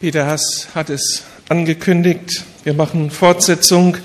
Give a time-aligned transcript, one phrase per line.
[0.00, 2.44] Peter Hass hat es angekündigt.
[2.64, 3.98] Wir machen Fortsetzung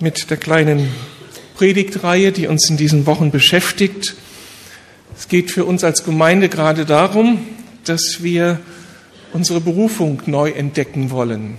[0.00, 0.90] mit der kleinen
[1.56, 4.16] Predigtreihe, die uns in diesen Wochen beschäftigt.
[5.16, 7.38] Es geht für uns als Gemeinde gerade darum,
[7.84, 8.60] dass wir
[9.32, 11.56] unsere Berufung neu entdecken wollen.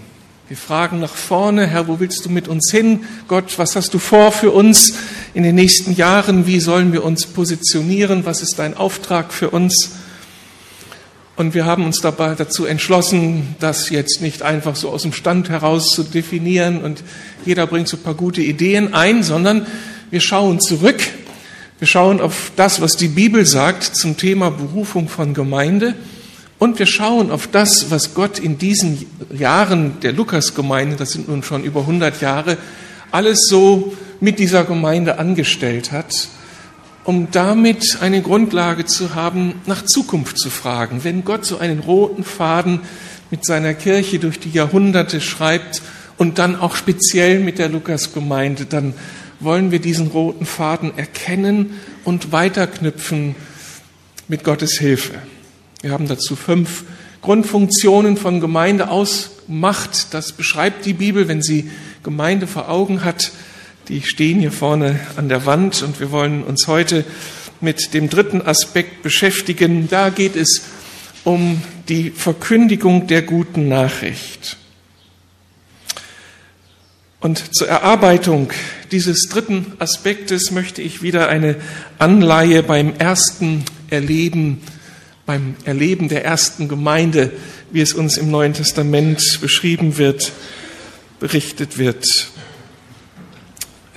[0.47, 2.99] Wir fragen nach vorne, Herr, wo willst du mit uns hin?
[3.27, 4.93] Gott, was hast du vor für uns
[5.33, 6.45] in den nächsten Jahren?
[6.45, 8.27] Wie sollen wir uns positionieren?
[8.27, 9.93] Was ist dein Auftrag für uns?
[11.39, 15.47] Und wir haben uns dabei dazu entschlossen, das jetzt nicht einfach so aus dem Stand
[15.47, 17.01] heraus zu definieren und
[17.45, 19.65] jeder bringt so ein paar gute Ideen ein, sondern
[20.11, 20.99] wir schauen zurück.
[21.79, 25.95] Wir schauen auf das, was die Bibel sagt zum Thema Berufung von Gemeinde.
[26.57, 31.41] Und wir schauen auf das, was Gott in diesen Jahren der Lukasgemeinde, das sind nun
[31.41, 32.57] schon über 100 Jahre,
[33.11, 36.27] alles so mit dieser Gemeinde angestellt hat
[37.09, 41.03] um damit eine Grundlage zu haben, nach Zukunft zu fragen.
[41.03, 42.81] Wenn Gott so einen roten Faden
[43.31, 45.81] mit seiner Kirche durch die Jahrhunderte schreibt
[46.19, 48.93] und dann auch speziell mit der Lukasgemeinde, dann
[49.39, 53.33] wollen wir diesen roten Faden erkennen und weiterknüpfen
[54.27, 55.15] mit Gottes Hilfe.
[55.81, 56.83] Wir haben dazu fünf
[57.23, 60.13] Grundfunktionen von Gemeinde ausgemacht.
[60.13, 61.71] Das beschreibt die Bibel, wenn sie
[62.03, 63.31] Gemeinde vor Augen hat.
[63.89, 67.05] Die stehen hier vorne an der Wand und wir wollen uns heute
[67.59, 69.87] mit dem dritten Aspekt beschäftigen.
[69.89, 70.61] Da geht es
[71.23, 74.57] um die Verkündigung der guten Nachricht.
[77.19, 78.51] Und zur Erarbeitung
[78.91, 81.55] dieses dritten Aspektes möchte ich wieder eine
[81.97, 84.61] Anleihe beim ersten Erleben,
[85.25, 87.31] beim Erleben der ersten Gemeinde,
[87.71, 90.31] wie es uns im Neuen Testament beschrieben wird,
[91.19, 92.05] berichtet wird.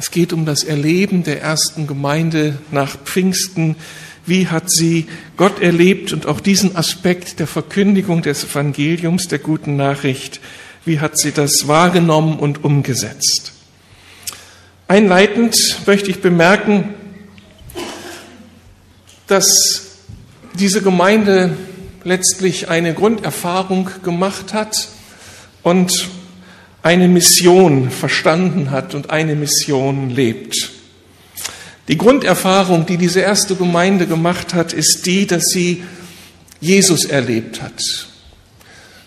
[0.02, 3.76] Es geht um das Erleben der ersten Gemeinde nach Pfingsten.
[4.26, 9.76] Wie hat sie Gott erlebt und auch diesen Aspekt der Verkündigung des Evangeliums, der guten
[9.76, 10.40] Nachricht,
[10.84, 13.52] wie hat sie das wahrgenommen und umgesetzt?
[14.88, 16.94] Einleitend möchte ich bemerken,
[19.28, 19.98] dass
[20.58, 21.56] diese Gemeinde
[22.02, 24.88] letztlich eine Grunderfahrung gemacht hat
[25.62, 26.08] und
[26.82, 30.70] eine Mission verstanden hat und eine Mission lebt.
[31.88, 35.82] Die Grunderfahrung, die diese erste Gemeinde gemacht hat, ist die, dass sie
[36.60, 38.08] Jesus erlebt hat.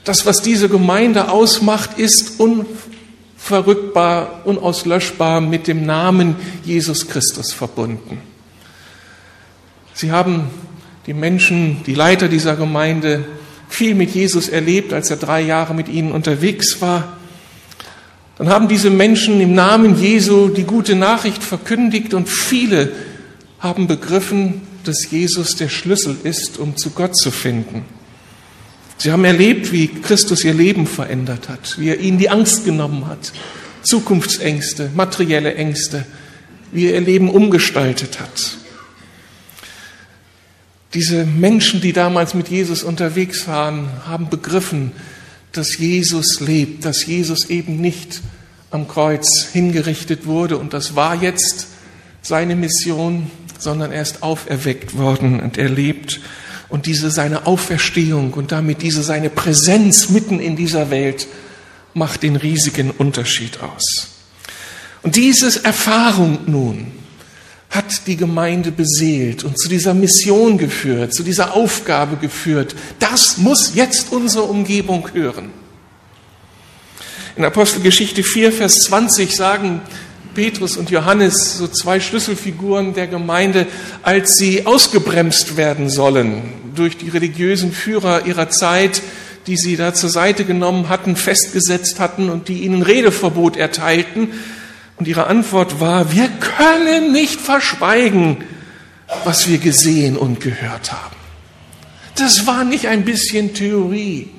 [0.03, 8.22] Das, was diese Gemeinde ausmacht, ist unverrückbar, unauslöschbar mit dem Namen Jesus Christus verbunden.
[9.94, 10.50] Sie haben
[11.08, 13.25] die Menschen, die Leiter dieser Gemeinde,
[13.69, 17.18] viel mit Jesus erlebt, als er drei Jahre mit ihnen unterwegs war.
[18.38, 22.91] Dann haben diese Menschen im Namen Jesu die gute Nachricht verkündigt und viele
[23.59, 27.85] haben begriffen, dass Jesus der Schlüssel ist, um zu Gott zu finden.
[28.97, 33.07] Sie haben erlebt, wie Christus ihr Leben verändert hat, wie er ihnen die Angst genommen
[33.07, 33.31] hat,
[33.84, 36.06] Zukunftsängste, materielle Ängste,
[36.72, 38.57] wie er ihr Leben umgestaltet hat.
[40.94, 44.94] Diese Menschen, die damals mit Jesus unterwegs waren, haben begriffen,
[45.57, 48.21] dass Jesus lebt, dass Jesus eben nicht
[48.71, 51.67] am Kreuz hingerichtet wurde und das war jetzt
[52.21, 53.29] seine Mission,
[53.59, 56.19] sondern er ist auferweckt worden und er lebt.
[56.67, 61.27] Und diese seine Auferstehung und damit diese seine Präsenz mitten in dieser Welt
[61.93, 64.07] macht den riesigen Unterschied aus.
[65.03, 66.91] Und diese Erfahrung nun
[67.75, 72.75] hat die Gemeinde beseelt und zu dieser Mission geführt, zu dieser Aufgabe geführt.
[73.00, 75.52] Das muss jetzt unsere Umgebung hören.
[77.35, 79.82] In Apostelgeschichte 4, Vers 20 sagen
[80.35, 83.67] Petrus und Johannes, so zwei Schlüsselfiguren der Gemeinde,
[84.03, 86.44] als sie ausgebremst werden sollen
[86.76, 89.02] durch die religiösen Führer ihrer Zeit,
[89.47, 94.29] die sie da zur Seite genommen hatten, festgesetzt hatten und die ihnen Redeverbot erteilten.
[94.97, 98.44] Und ihre Antwort war, wir können nicht verschweigen,
[99.24, 101.16] was wir gesehen und gehört haben.
[102.16, 104.30] Das war nicht ein bisschen Theorie.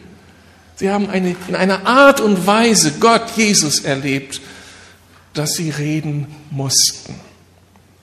[0.76, 4.40] Sie haben eine, in einer Art und Weise Gott, Jesus erlebt,
[5.34, 7.14] dass sie reden mussten.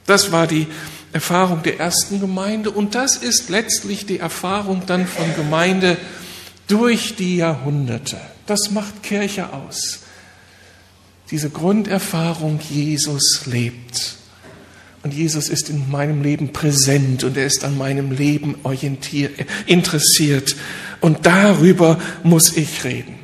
[0.06, 0.68] Das war die
[1.12, 5.98] Erfahrung der ersten Gemeinde und das ist letztlich die Erfahrung dann von Gemeinde
[6.68, 8.18] durch die Jahrhunderte.
[8.46, 10.03] Das macht Kirche aus.
[11.34, 14.18] Diese Grunderfahrung, Jesus lebt.
[15.02, 19.32] Und Jesus ist in meinem Leben präsent und er ist an meinem Leben orientiert,
[19.66, 20.56] interessiert.
[21.02, 23.16] Und darüber muss ich reden.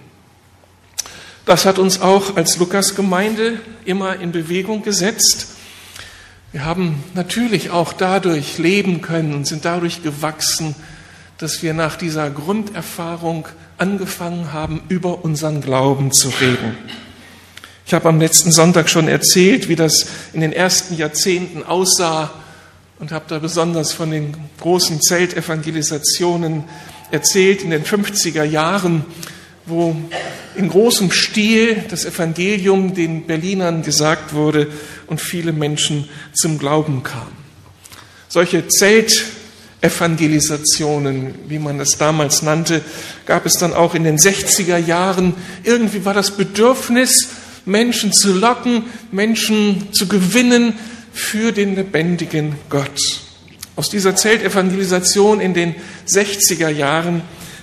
[1.45, 5.50] Das hat uns auch als Lukas-Gemeinde immer in Bewegung gesetzt.
[6.51, 10.73] Wir haben natürlich auch dadurch leben können und sind dadurch gewachsen,
[11.38, 13.47] dass wir nach dieser Grunderfahrung
[13.77, 16.75] angefangen haben, über unseren Glauben zu reden.
[17.89, 22.30] Ich habe am letzten Sonntag schon erzählt, wie das in den ersten Jahrzehnten aussah
[23.00, 26.65] und habe da besonders von den großen Zeltevangelisationen
[27.09, 29.06] erzählt in den 50er Jahren,
[29.65, 29.95] wo
[30.56, 34.68] in großem Stil das Evangelium den Berlinern gesagt wurde
[35.07, 37.35] und viele Menschen zum Glauben kamen.
[38.27, 42.83] Solche Zeltevangelisationen, wie man das damals nannte,
[43.25, 45.33] gab es dann auch in den 60er Jahren.
[45.63, 47.30] Irgendwie war das Bedürfnis,
[47.65, 50.73] Menschen zu locken, Menschen zu gewinnen
[51.13, 53.21] für den lebendigen Gott.
[53.75, 55.75] Aus dieser Zeltevangelisation in den
[56.07, 57.21] 60er Jahren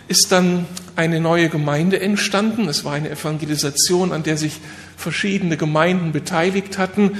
[0.09, 2.69] ist dann eine neue Gemeinde entstanden.
[2.69, 4.55] Es war eine Evangelisation, an der sich
[4.97, 7.19] verschiedene Gemeinden beteiligt hatten.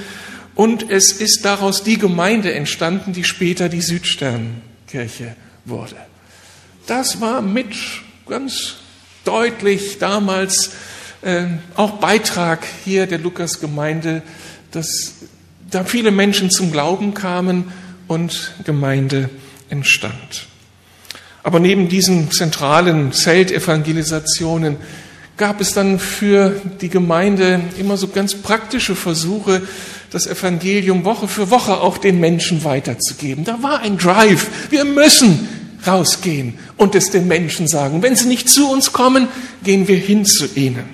[0.55, 5.35] Und es ist daraus die Gemeinde entstanden, die später die Südsternkirche
[5.65, 5.97] wurde.
[6.87, 7.75] Das war mit
[8.27, 8.75] ganz
[9.23, 10.71] deutlich damals
[11.21, 14.21] äh, auch Beitrag hier der Lukasgemeinde,
[14.71, 15.13] dass
[15.69, 17.71] da viele Menschen zum Glauben kamen
[18.07, 19.29] und Gemeinde
[19.69, 20.47] entstand.
[21.43, 24.77] Aber neben diesen zentralen Zeltevangelisationen
[25.37, 29.61] gab es dann für die Gemeinde immer so ganz praktische Versuche,
[30.11, 33.43] das Evangelium Woche für Woche auch den Menschen weiterzugeben.
[33.43, 34.47] Da war ein Drive.
[34.71, 35.47] Wir müssen
[35.85, 38.01] rausgehen und es den Menschen sagen.
[38.01, 39.27] Wenn sie nicht zu uns kommen,
[39.63, 40.85] gehen wir hin zu ihnen.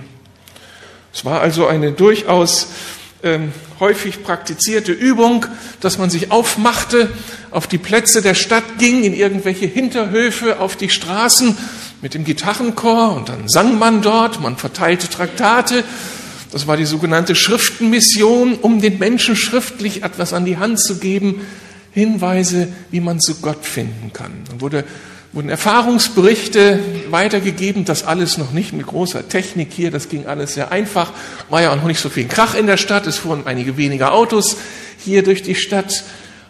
[1.13, 2.67] Es war also eine durchaus
[3.21, 5.45] ähm, häufig praktizierte Übung,
[5.79, 7.09] dass man sich aufmachte,
[7.51, 11.57] auf die Plätze der Stadt ging, in irgendwelche Hinterhöfe, auf die Straßen
[12.01, 15.83] mit dem Gitarrenchor und dann sang man dort, man verteilte Traktate.
[16.51, 21.41] Das war die sogenannte Schriftenmission, um den Menschen schriftlich etwas an die Hand zu geben,
[21.91, 24.31] Hinweise, wie man zu Gott finden kann.
[24.49, 24.83] Dann wurde
[25.33, 30.71] wurden Erfahrungsberichte weitergegeben, das alles noch nicht mit großer Technik hier, das ging alles sehr
[30.71, 31.11] einfach,
[31.49, 34.13] war ja auch noch nicht so viel Krach in der Stadt, es fuhren einige weniger
[34.13, 34.57] Autos
[34.99, 36.03] hier durch die Stadt.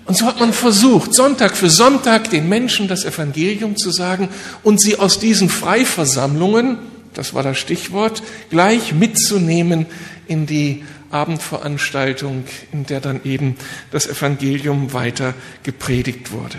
[0.06, 4.28] Und so hat man versucht, Sonntag für Sonntag den Menschen das Evangelium zu sagen
[4.62, 6.78] und sie aus diesen Freiversammlungen,
[7.14, 9.86] das war das Stichwort, gleich mitzunehmen
[10.28, 12.44] in die Abendveranstaltung,
[12.74, 13.56] in der dann eben
[13.92, 16.58] das Evangelium weiter gepredigt wurde.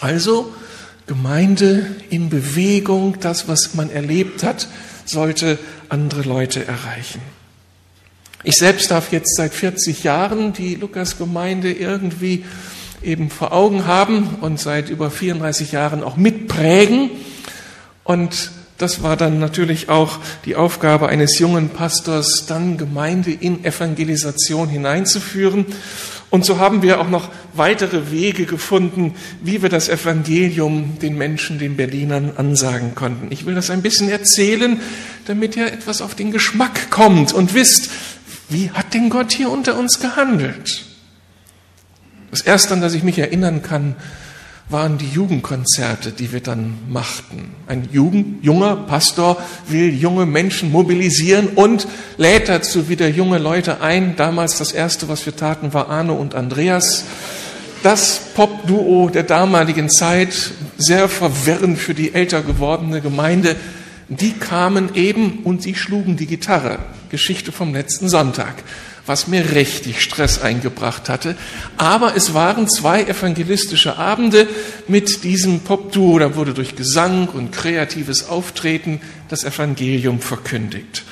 [0.00, 0.52] Also
[1.06, 4.68] Gemeinde in Bewegung, das, was man erlebt hat,
[5.04, 5.58] sollte
[5.88, 7.20] andere Leute erreichen.
[8.42, 12.44] Ich selbst darf jetzt seit 40 Jahren die Lukas-Gemeinde irgendwie
[13.02, 17.10] eben vor Augen haben und seit über 34 Jahren auch mitprägen.
[18.04, 24.68] Und das war dann natürlich auch die Aufgabe eines jungen Pastors, dann Gemeinde in Evangelisation
[24.68, 25.66] hineinzuführen.
[26.28, 31.58] Und so haben wir auch noch weitere Wege gefunden, wie wir das Evangelium den Menschen,
[31.58, 33.28] den Berlinern ansagen konnten.
[33.30, 34.80] Ich will das ein bisschen erzählen,
[35.26, 37.90] damit ihr etwas auf den Geschmack kommt und wisst,
[38.48, 40.84] wie hat denn Gott hier unter uns gehandelt?
[42.30, 43.94] Das Erste, an das ich mich erinnern kann,
[44.68, 47.54] waren die Jugendkonzerte, die wir dann machten.
[47.68, 54.16] Ein Jugend, junger Pastor will junge Menschen mobilisieren und lädt dazu wieder junge Leute ein.
[54.16, 57.04] Damals das erste, was wir taten, war Arno und Andreas.
[57.84, 63.54] Das Pop-Duo der damaligen Zeit, sehr verwirrend für die älter gewordene Gemeinde.
[64.08, 66.80] Die kamen eben und sie schlugen die Gitarre.
[67.10, 68.54] Geschichte vom letzten Sonntag
[69.06, 71.36] was mir richtig Stress eingebracht hatte.
[71.76, 74.48] Aber es waren zwei evangelistische Abende
[74.88, 76.18] mit diesem Popduo.
[76.18, 81.04] Da wurde durch Gesang und kreatives Auftreten das Evangelium verkündigt.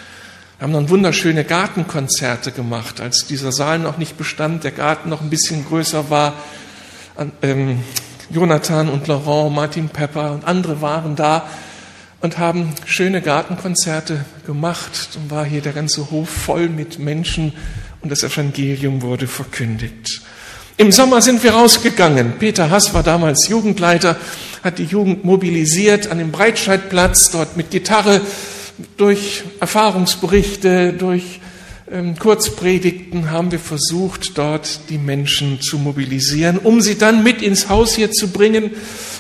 [0.59, 5.21] Wir haben dann wunderschöne Gartenkonzerte gemacht, als dieser Saal noch nicht bestand, der Garten noch
[5.21, 6.35] ein bisschen größer war.
[7.43, 7.81] Ähm,
[8.31, 11.47] Jonathan und Laurent, Martin Pepper und andere waren da
[12.21, 15.11] und haben schöne Gartenkonzerte gemacht.
[15.17, 17.53] Und war hier der ganze Hof voll mit Menschen
[18.05, 20.21] und das Evangelium wurde verkündigt.
[20.77, 22.35] Im Sommer sind wir rausgegangen.
[22.39, 24.17] Peter Hass war damals Jugendleiter,
[24.63, 28.21] hat die Jugend mobilisiert an dem Breitscheidplatz, dort mit Gitarre,
[28.99, 31.41] durch Erfahrungsberichte, durch
[32.19, 37.95] Kurzpredigten haben wir versucht, dort die Menschen zu mobilisieren, um sie dann mit ins Haus
[37.95, 38.73] hier zu bringen.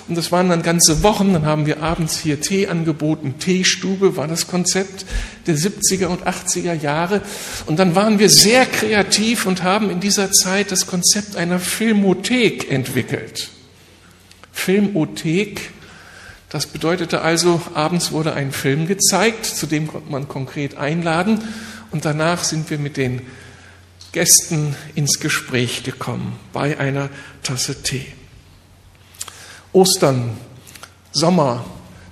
[0.08, 1.32] Und das waren dann ganze Wochen.
[1.34, 3.36] Dann haben wir abends hier Tee angeboten.
[3.38, 5.06] Teestube war das Konzept
[5.46, 7.22] der 70er und 80er Jahre.
[7.66, 12.72] Und dann waren wir sehr kreativ und haben in dieser Zeit das Konzept einer Filmothek
[12.72, 13.50] entwickelt.
[14.50, 15.70] Filmothek
[16.48, 21.40] das bedeutete also, abends wurde ein Film gezeigt, zu dem konnte man konkret einladen
[21.94, 23.22] und danach sind wir mit den
[24.10, 27.08] Gästen ins Gespräch gekommen bei einer
[27.44, 28.06] Tasse Tee.
[29.72, 30.36] Ostern,
[31.12, 31.64] Sommer,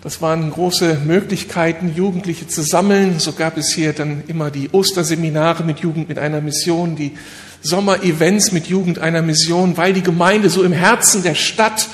[0.03, 3.21] Das waren große Möglichkeiten, Jugendliche zu sammeln.
[3.21, 7.13] So gab es hier dann immer die Osterseminare mit Jugend mit einer Mission, die
[7.61, 11.89] Sommerevents mit Jugend einer Mission, weil die Gemeinde so im Herzen der Stadt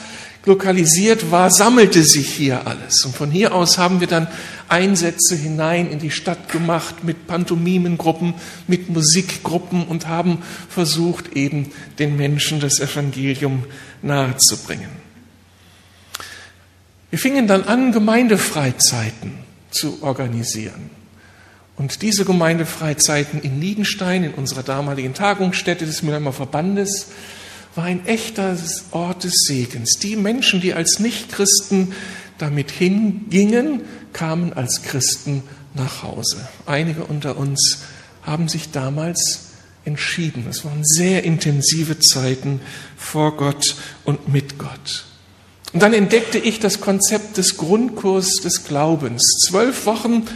[0.45, 3.04] lokalisiert war, sammelte sich hier alles.
[3.04, 4.28] Und von hier aus haben wir dann
[4.68, 8.35] Einsätze hinein in die Stadt gemacht mit Pantomimengruppen,
[8.66, 13.64] mit Musikgruppen und haben versucht, eben den Menschen das Evangelium
[14.02, 14.90] nahezubringen.
[17.11, 19.33] Wir fingen dann an, Gemeindefreizeiten
[19.71, 20.90] zu organisieren.
[21.76, 27.07] Und diese Gemeindefreizeiten in Niedenstein, in unserer damaligen Tagungsstätte des Mülheimer Verbandes,
[27.78, 28.56] war ein echter
[28.90, 30.00] Ort des Segens.
[30.00, 31.92] Die Menschen, die als Nichtchristen
[32.37, 33.82] damit hingingen,
[34.12, 35.44] kamen als Christen
[35.75, 36.49] nach Hause.
[36.66, 37.82] Einige unter uns
[38.23, 39.50] haben sich damals
[39.85, 40.44] entschieden.
[40.50, 42.61] Es waren sehr intensive Zeiten
[42.97, 45.04] vor Gott und mit Gott.
[45.73, 49.23] Und dann entdeckte ich das Konzept des Grundkurs des Glaubens.
[49.47, 50.26] Zwölf Wochen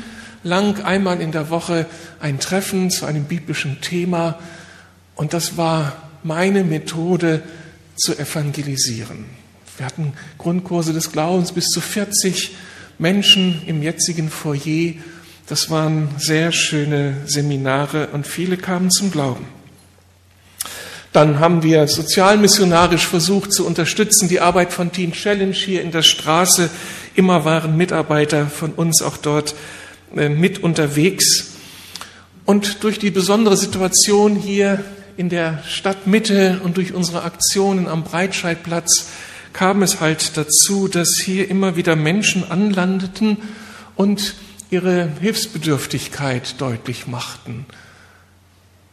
[0.44, 1.86] lang, einmal in der Woche,
[2.20, 4.38] ein Treffen zu einem biblischen Thema.
[5.16, 7.42] Und das war meine Methode
[7.96, 9.24] zu evangelisieren.
[9.76, 12.54] Wir hatten Grundkurse des Glaubens bis zu 40
[12.98, 14.94] Menschen im jetzigen Foyer.
[15.46, 19.46] Das waren sehr schöne Seminare und viele kamen zum Glauben.
[21.12, 26.02] Dann haben wir sozialmissionarisch versucht zu unterstützen, die Arbeit von Teen Challenge hier in der
[26.02, 26.70] Straße.
[27.14, 29.54] Immer waren Mitarbeiter von uns auch dort
[30.16, 31.52] äh, mit unterwegs.
[32.46, 34.82] Und durch die besondere Situation hier
[35.16, 39.08] in der Stadtmitte und durch unsere Aktionen am Breitscheidplatz
[39.52, 43.36] kam es halt dazu, dass hier immer wieder Menschen anlandeten
[43.96, 44.34] und
[44.70, 47.66] ihre Hilfsbedürftigkeit deutlich machten.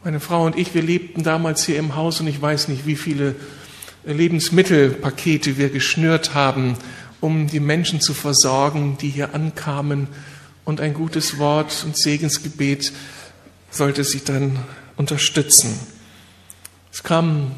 [0.04, 2.96] Meine Frau und ich, wir lebten damals hier im Haus und ich weiß nicht, wie
[2.96, 3.34] viele
[4.04, 6.76] Lebensmittelpakete wir geschnürt haben,
[7.20, 10.08] um die Menschen zu versorgen, die hier ankamen.
[10.64, 12.92] Und ein gutes Wort und Segensgebet
[13.70, 14.58] sollte sie dann
[14.96, 15.78] unterstützen.
[16.92, 17.52] Es kam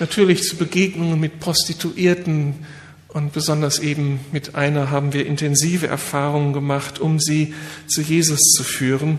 [0.00, 2.54] natürlich zu Begegnungen mit Prostituierten
[3.08, 7.54] und besonders eben mit einer haben wir intensive Erfahrungen gemacht, um sie
[7.86, 9.18] zu Jesus zu führen.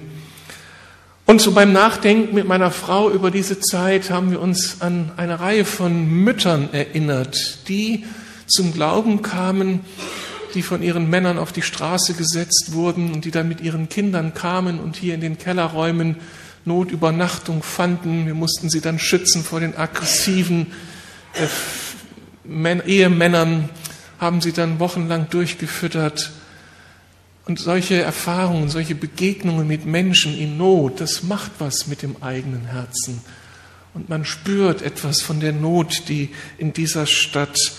[1.26, 5.40] Und so beim Nachdenken mit meiner Frau über diese Zeit haben wir uns an eine
[5.40, 8.06] Reihe von Müttern erinnert, die
[8.48, 9.80] zum Glauben kamen,
[10.54, 14.34] die von ihren Männern auf die Straße gesetzt wurden und die dann mit ihren Kindern
[14.34, 16.18] kamen und hier in den Kellerräumen
[16.66, 18.26] Notübernachtung fanden.
[18.26, 20.68] Wir mussten sie dann schützen vor den aggressiven
[21.34, 23.70] äh, Ehemännern,
[24.20, 26.32] haben sie dann wochenlang durchgefüttert.
[27.46, 32.66] Und solche Erfahrungen, solche Begegnungen mit Menschen in Not, das macht was mit dem eigenen
[32.66, 33.22] Herzen.
[33.94, 37.74] Und man spürt etwas von der Not, die in dieser Stadt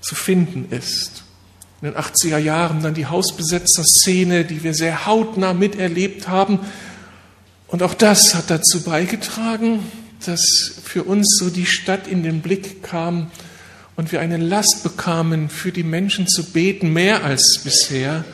[0.00, 1.24] zu finden ist.
[1.82, 6.60] In den 80er Jahren dann die Hausbesetzer-Szene, die wir sehr hautnah miterlebt haben,
[7.68, 9.80] und auch das hat dazu beigetragen,
[10.24, 13.30] dass für uns so die Stadt in den Blick kam
[13.94, 18.24] und wir eine Last bekamen, für die Menschen zu beten, mehr als bisher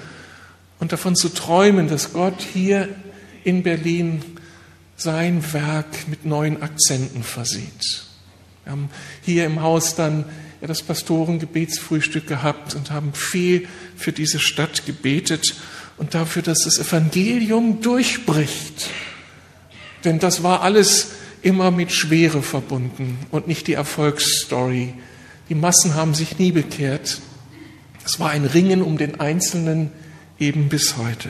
[0.79, 2.89] und davon zu träumen, dass Gott hier
[3.43, 4.23] in Berlin
[4.97, 8.05] sein Werk mit neuen Akzenten versieht.
[8.63, 8.89] Wir haben
[9.23, 10.25] hier im Haus dann
[10.61, 15.57] ja, das Pastorengebetsfrühstück gehabt und haben viel für diese Stadt gebetet
[15.97, 18.91] und dafür, dass das Evangelium durchbricht
[20.05, 21.09] denn das war alles
[21.43, 24.95] immer mit Schwere verbunden und nicht die Erfolgsstory.
[25.49, 27.21] Die Massen haben sich nie bekehrt.
[28.05, 29.93] Es war ein Ringen um den Einzelnen
[30.39, 31.29] eben bis heute.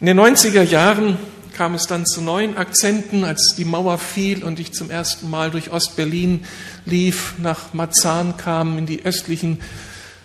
[0.00, 1.18] In den 90er Jahren
[1.52, 5.50] kam es dann zu neuen Akzenten, als die Mauer fiel und ich zum ersten Mal
[5.50, 6.44] durch Ostberlin
[6.86, 9.60] lief, nach Marzahn kam, in die östlichen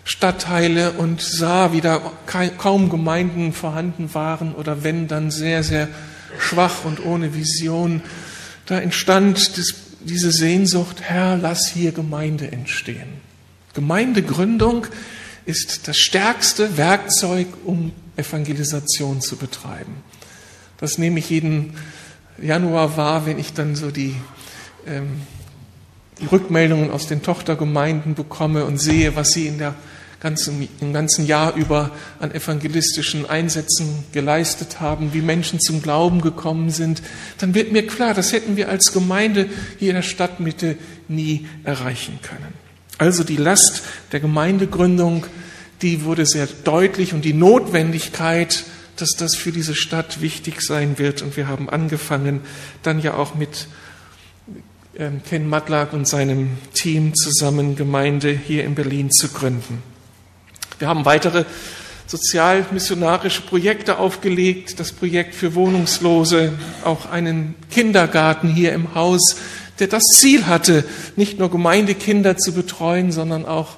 [0.04, 2.00] Stadtteile und sah, wie da
[2.56, 5.88] kaum Gemeinden vorhanden waren oder wenn, dann sehr, sehr
[6.40, 8.02] schwach und ohne Vision.
[8.66, 9.52] Da entstand
[10.00, 13.08] diese Sehnsucht, Herr, lass hier Gemeinde entstehen.
[13.74, 14.86] Gemeindegründung
[15.44, 19.96] ist das stärkste Werkzeug, um Evangelisation zu betreiben.
[20.78, 21.74] Das nehme ich jeden
[22.40, 24.14] Januar wahr, wenn ich dann so die,
[24.86, 25.22] ähm,
[26.20, 29.74] die Rückmeldungen aus den Tochtergemeinden bekomme und sehe, was sie in der
[30.20, 36.70] ganzen, im ganzen Jahr über an evangelistischen Einsätzen geleistet haben, wie Menschen zum Glauben gekommen
[36.70, 37.02] sind,
[37.38, 40.76] dann wird mir klar, das hätten wir als Gemeinde hier in der Stadtmitte
[41.08, 42.54] nie erreichen können.
[42.98, 43.82] Also die Last
[44.12, 45.26] der Gemeindegründung,
[45.82, 48.64] die wurde sehr deutlich und die Notwendigkeit,
[48.96, 51.20] dass das für diese Stadt wichtig sein wird.
[51.20, 52.40] Und wir haben angefangen,
[52.82, 53.68] dann ja auch mit
[54.98, 59.82] ähm, Ken Matlack und seinem Team zusammen Gemeinde hier in Berlin zu gründen.
[60.78, 61.44] Wir haben weitere
[62.06, 66.52] sozialmissionarische Projekte aufgelegt, das Projekt für Wohnungslose,
[66.84, 69.36] auch einen Kindergarten hier im Haus,
[69.78, 70.84] der das Ziel hatte,
[71.16, 73.76] nicht nur Gemeindekinder zu betreuen, sondern auch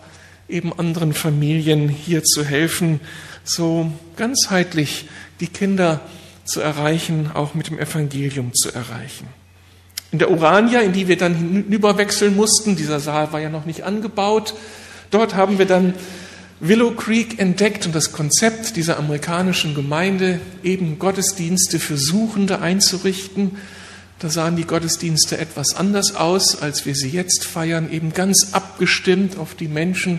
[0.48, 3.00] eben anderen Familien hier zu helfen,
[3.44, 5.08] so ganzheitlich
[5.40, 6.00] die Kinder
[6.44, 9.28] zu erreichen, auch mit dem Evangelium zu erreichen.
[10.10, 13.82] In der Urania, in die wir dann hinüberwechseln mussten, dieser Saal war ja noch nicht
[13.82, 14.54] angebaut,
[15.10, 15.94] dort haben wir dann
[16.60, 23.58] Willow Creek entdeckt und das Konzept dieser amerikanischen Gemeinde, eben Gottesdienste für Suchende einzurichten.
[24.18, 29.38] Da sahen die Gottesdienste etwas anders aus, als wir sie jetzt feiern, eben ganz abgestimmt
[29.38, 30.18] auf die Menschen,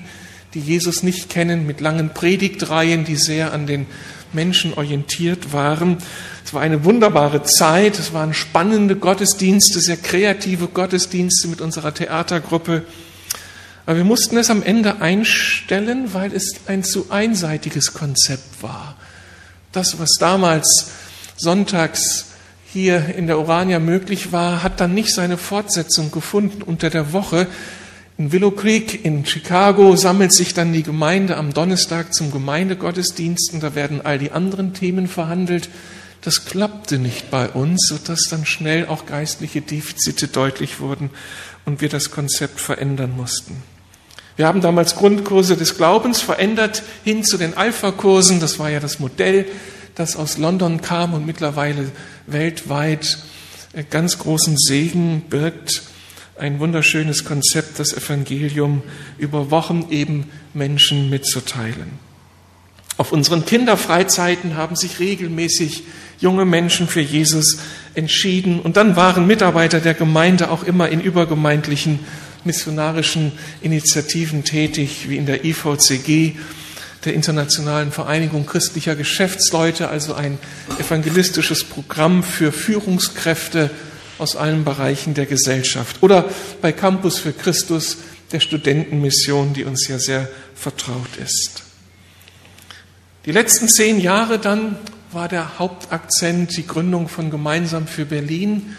[0.54, 3.86] die Jesus nicht kennen, mit langen Predigtreihen, die sehr an den
[4.32, 5.98] Menschen orientiert waren.
[6.46, 12.86] Es war eine wunderbare Zeit, es waren spannende Gottesdienste, sehr kreative Gottesdienste mit unserer Theatergruppe.
[13.86, 18.96] Aber wir mussten es am Ende einstellen, weil es ein zu einseitiges Konzept war.
[19.72, 20.92] Das, was damals
[21.38, 22.26] sonntags
[22.72, 27.48] hier in der Urania möglich war, hat dann nicht seine Fortsetzung gefunden unter der Woche.
[28.18, 33.64] In Willow Creek in Chicago sammelt sich dann die Gemeinde am Donnerstag zum Gemeindegottesdienst und
[33.64, 35.70] da werden all die anderen Themen verhandelt.
[36.22, 41.12] Das klappte nicht bei uns, sodass dann schnell auch geistliche Defizite deutlich wurden
[41.70, 43.62] und wir das Konzept verändern mussten.
[44.38, 48.40] Wir haben damals Grundkurse des Glaubens verändert hin zu den Alpha-Kursen.
[48.40, 49.46] Das war ja das Modell,
[49.94, 51.92] das aus London kam und mittlerweile
[52.26, 53.20] weltweit
[53.92, 55.84] ganz großen Segen birgt.
[56.40, 58.82] Ein wunderschönes Konzept, das Evangelium
[59.20, 62.00] über Wochen eben Menschen mitzuteilen.
[63.00, 65.84] Auf unseren Kinderfreizeiten haben sich regelmäßig
[66.20, 67.60] junge Menschen für Jesus
[67.96, 72.02] entschieden und dann waren Mitarbeiter der Gemeinde auch immer in übergemeindlichen
[72.44, 73.32] missionarischen
[73.62, 76.34] Initiativen tätig, wie in der IVCG,
[77.06, 80.38] der Internationalen Vereinigung christlicher Geschäftsleute, also ein
[80.78, 83.70] evangelistisches Programm für Führungskräfte
[84.18, 86.04] aus allen Bereichen der Gesellschaft.
[86.04, 86.26] Oder
[86.62, 87.96] bei Campus für Christus,
[88.34, 91.69] der Studentenmission, die uns ja sehr vertraut ist.
[93.26, 94.78] Die letzten zehn Jahre dann
[95.12, 98.78] war der Hauptakzent die Gründung von Gemeinsam für Berlin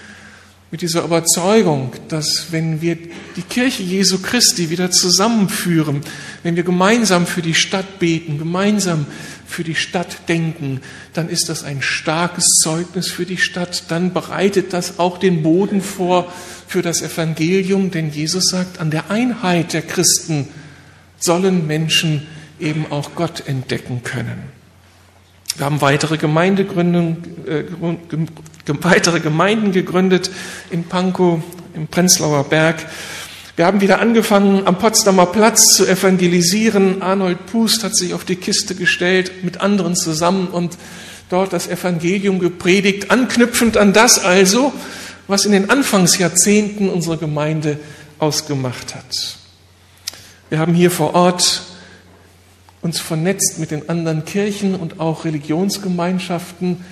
[0.70, 2.96] mit dieser Überzeugung, dass wenn wir
[3.36, 6.00] die Kirche Jesu Christi wieder zusammenführen,
[6.42, 9.04] wenn wir gemeinsam für die Stadt beten, gemeinsam
[9.46, 10.80] für die Stadt denken,
[11.12, 13.84] dann ist das ein starkes Zeugnis für die Stadt.
[13.88, 16.32] Dann bereitet das auch den Boden vor
[16.66, 20.48] für das Evangelium, denn Jesus sagt, an der Einheit der Christen
[21.18, 22.26] sollen Menschen
[22.60, 24.50] eben auch Gott entdecken können.
[25.56, 27.64] Wir haben weitere, äh,
[28.66, 30.30] weitere Gemeinden gegründet
[30.70, 31.40] in Pankow,
[31.74, 32.86] im Prenzlauer Berg.
[33.56, 37.02] Wir haben wieder angefangen, am Potsdamer Platz zu evangelisieren.
[37.02, 40.78] Arnold Pust hat sich auf die Kiste gestellt mit anderen zusammen und
[41.28, 44.72] dort das Evangelium gepredigt, anknüpfend an das also,
[45.26, 47.78] was in den Anfangsjahrzehnten unsere Gemeinde
[48.18, 49.36] ausgemacht hat.
[50.48, 51.62] Wir haben hier vor Ort
[52.82, 56.84] uns vernetzt mit den anderen Kirchen und auch Religionsgemeinschaften,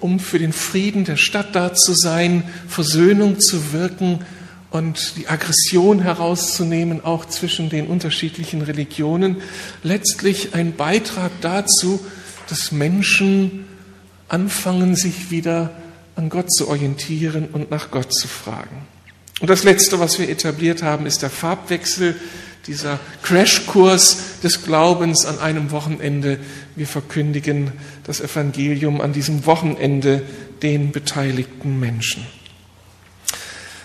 [0.00, 4.20] um für den Frieden der Stadt da zu sein, Versöhnung zu wirken
[4.70, 9.36] und die Aggression herauszunehmen, auch zwischen den unterschiedlichen Religionen.
[9.82, 12.00] Letztlich ein Beitrag dazu,
[12.48, 13.64] dass Menschen
[14.28, 15.70] anfangen, sich wieder
[16.16, 18.86] an Gott zu orientieren und nach Gott zu fragen.
[19.40, 22.16] Und das Letzte, was wir etabliert haben, ist der Farbwechsel
[22.66, 26.38] dieser Crashkurs des Glaubens an einem Wochenende.
[26.74, 27.72] Wir verkündigen
[28.04, 30.22] das Evangelium an diesem Wochenende
[30.62, 32.26] den beteiligten Menschen.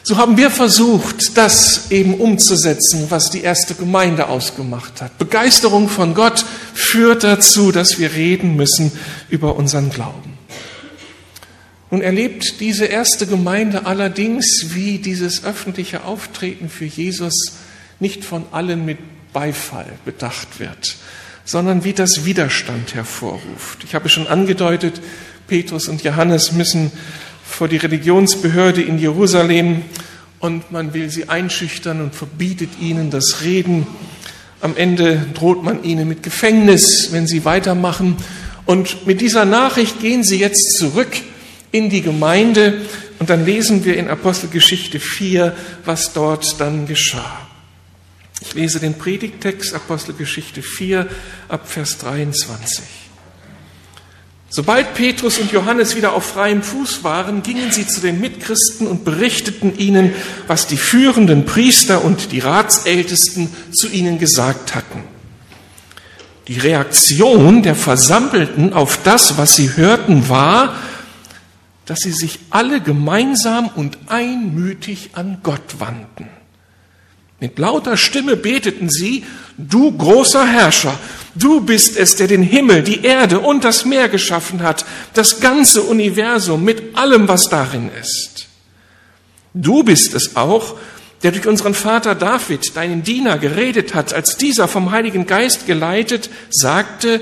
[0.04, 5.18] So haben wir versucht, das eben umzusetzen, was die erste Gemeinde ausgemacht hat.
[5.20, 8.92] Begeisterung von Gott führt dazu, dass wir reden müssen
[9.30, 10.38] über unseren Glauben.
[11.92, 17.58] Nun erlebt diese erste Gemeinde allerdings, wie dieses öffentliche Auftreten für Jesus
[18.02, 18.98] nicht von allen mit
[19.32, 20.98] Beifall bedacht wird,
[21.46, 23.84] sondern wie das Widerstand hervorruft.
[23.86, 25.02] Ich habe schon angedeutet,
[25.48, 26.92] Petrus und Johannes müssen
[27.46, 29.84] vor die Religionsbehörde in Jerusalem
[30.40, 33.86] und man will sie einschüchtern und verbietet ihnen das Reden.
[34.62, 38.18] Am Ende droht man ihnen mit Gefängnis, wenn sie weitermachen.
[38.66, 41.12] Und mit dieser Nachricht gehen sie jetzt zurück
[41.72, 42.82] in die Gemeinde
[43.20, 47.51] und dann lesen wir in Apostelgeschichte 4, was dort dann geschah.
[48.42, 51.08] Ich lese den Predigtext Apostelgeschichte 4
[51.48, 52.84] ab Vers 23.
[54.50, 59.06] Sobald Petrus und Johannes wieder auf freiem Fuß waren, gingen sie zu den Mitchristen und
[59.06, 60.14] berichteten ihnen,
[60.48, 65.04] was die führenden Priester und die Ratsältesten zu ihnen gesagt hatten.
[66.48, 70.76] Die Reaktion der Versammelten auf das, was sie hörten, war,
[71.86, 76.41] dass sie sich alle gemeinsam und einmütig an Gott wandten.
[77.42, 79.26] Mit lauter Stimme beteten sie,
[79.58, 80.98] du großer Herrscher,
[81.34, 85.82] du bist es, der den Himmel, die Erde und das Meer geschaffen hat, das ganze
[85.82, 88.48] Universum mit allem, was darin ist.
[89.56, 90.76] Du bist es auch,
[91.24, 96.30] der durch unseren Vater David, deinen Diener, geredet hat, als dieser vom Heiligen Geist geleitet,
[96.52, 97.22] sagte,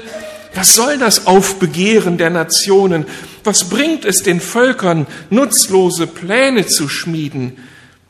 [0.54, 3.06] was soll das Aufbegehren der Nationen?
[3.46, 7.56] Was bringt es den Völkern, nutzlose Pläne zu schmieden?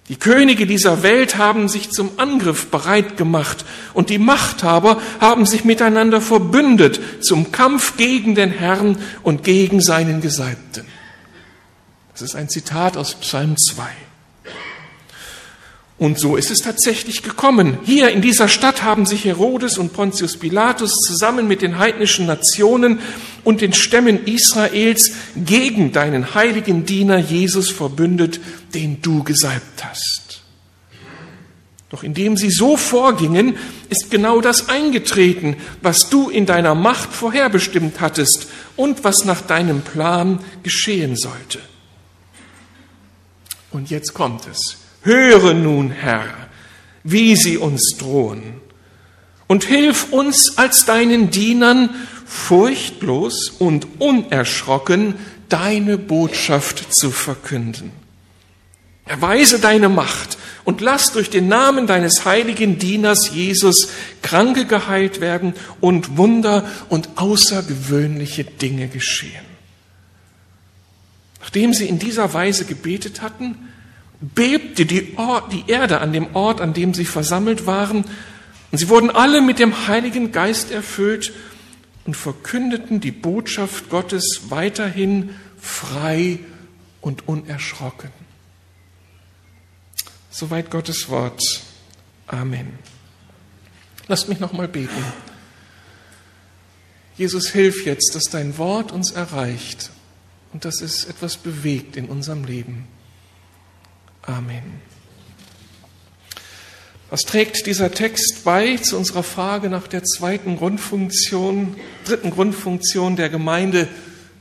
[0.09, 5.65] Die Könige dieser Welt haben sich zum Angriff bereit gemacht und die Machthaber haben sich
[5.65, 10.87] miteinander verbündet zum Kampf gegen den Herrn und gegen seinen Gesalbten.
[12.13, 13.83] Das ist ein Zitat aus Psalm 2.
[15.99, 17.77] Und so ist es tatsächlich gekommen.
[17.83, 22.99] Hier in dieser Stadt haben sich Herodes und Pontius Pilatus zusammen mit den heidnischen Nationen
[23.43, 28.39] und den Stämmen Israels gegen deinen heiligen Diener Jesus verbündet,
[28.73, 30.41] den du gesalbt hast.
[31.89, 33.57] Doch indem sie so vorgingen,
[33.89, 39.81] ist genau das eingetreten, was du in deiner Macht vorherbestimmt hattest und was nach deinem
[39.81, 41.59] Plan geschehen sollte.
[43.71, 44.78] Und jetzt kommt es.
[45.01, 46.25] Höre nun, Herr,
[47.03, 48.59] wie sie uns drohen,
[49.47, 51.89] und hilf uns als deinen Dienern
[52.25, 55.15] furchtlos und unerschrocken
[55.49, 57.91] deine Botschaft zu verkünden.
[59.05, 63.89] Erweise deine Macht und lass durch den Namen deines heiligen Dieners Jesus
[64.21, 69.45] Kranke geheilt werden und Wunder und außergewöhnliche Dinge geschehen.
[71.39, 73.55] Nachdem sie in dieser Weise gebetet hatten,
[74.21, 78.05] bebte die, Ort, die Erde an dem Ort, an dem sie versammelt waren,
[78.71, 81.33] und sie wurden alle mit dem Heiligen Geist erfüllt
[82.05, 86.39] und verkündeten die Botschaft Gottes weiterhin frei
[87.01, 88.11] und unerschrocken.
[90.29, 91.41] Soweit Gottes Wort.
[92.27, 92.77] Amen.
[94.07, 95.03] Lasst mich nochmal beten.
[97.17, 99.89] Jesus, hilf jetzt, dass dein Wort uns erreicht
[100.53, 102.87] und dass es etwas bewegt in unserem Leben.
[104.23, 104.81] Amen.
[107.09, 113.29] Was trägt dieser Text bei zu unserer Frage nach der zweiten Grundfunktion, dritten Grundfunktion der
[113.29, 113.87] Gemeinde,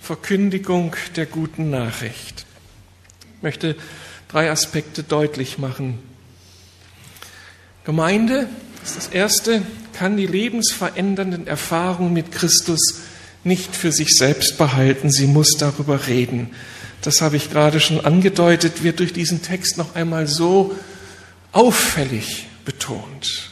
[0.00, 2.44] Verkündigung der guten Nachricht?
[3.36, 3.74] Ich möchte
[4.28, 5.98] drei Aspekte deutlich machen.
[7.84, 8.48] Gemeinde
[8.84, 9.62] ist das erste,
[9.94, 13.00] kann die lebensverändernden Erfahrungen mit Christus
[13.44, 16.50] nicht für sich selbst behalten, sie muss darüber reden
[17.02, 20.74] das habe ich gerade schon angedeutet, wird durch diesen Text noch einmal so
[21.52, 23.50] auffällig betont.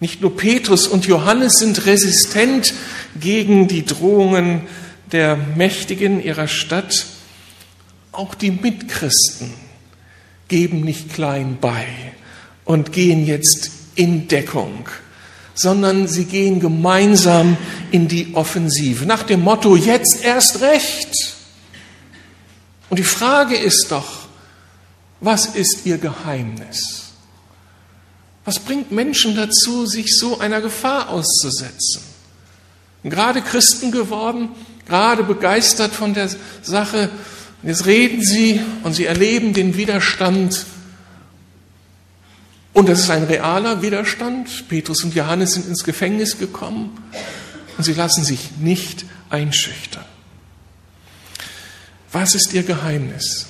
[0.00, 2.74] Nicht nur Petrus und Johannes sind resistent
[3.18, 4.62] gegen die Drohungen
[5.12, 7.06] der Mächtigen ihrer Stadt,
[8.12, 9.52] auch die Mitchristen
[10.48, 11.86] geben nicht klein bei
[12.64, 14.88] und gehen jetzt in Deckung,
[15.54, 17.56] sondern sie gehen gemeinsam
[17.90, 21.36] in die Offensive nach dem Motto, jetzt erst recht.
[22.94, 24.06] Und die Frage ist doch,
[25.18, 27.06] was ist ihr Geheimnis?
[28.44, 32.02] Was bringt Menschen dazu, sich so einer Gefahr auszusetzen?
[33.02, 34.50] Und gerade Christen geworden,
[34.86, 36.30] gerade begeistert von der
[36.62, 37.10] Sache,
[37.62, 40.64] und jetzt reden sie und sie erleben den Widerstand.
[42.74, 44.68] Und das ist ein realer Widerstand.
[44.68, 46.96] Petrus und Johannes sind ins Gefängnis gekommen
[47.76, 50.04] und sie lassen sich nicht einschüchtern.
[52.14, 53.46] Was ist ihr Geheimnis?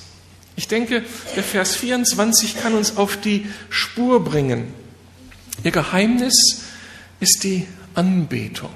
[0.55, 1.03] Ich denke,
[1.35, 4.73] der Vers 24 kann uns auf die Spur bringen.
[5.63, 6.63] Ihr Geheimnis
[7.19, 8.71] ist die Anbetung.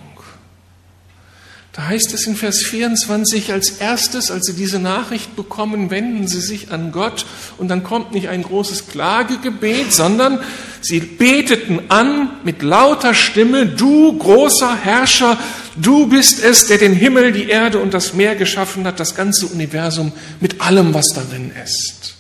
[1.74, 6.42] Da heißt es in Vers 24, als erstes, als sie diese Nachricht bekommen, wenden sie
[6.42, 7.26] sich an Gott
[7.58, 10.40] und dann kommt nicht ein großes Klagegebet, sondern
[10.82, 15.40] sie beteten an mit lauter Stimme, du großer Herrscher,
[15.82, 19.48] du bist es, der den Himmel, die Erde und das Meer geschaffen hat, das ganze
[19.48, 22.16] Universum mit allem, was darin ist.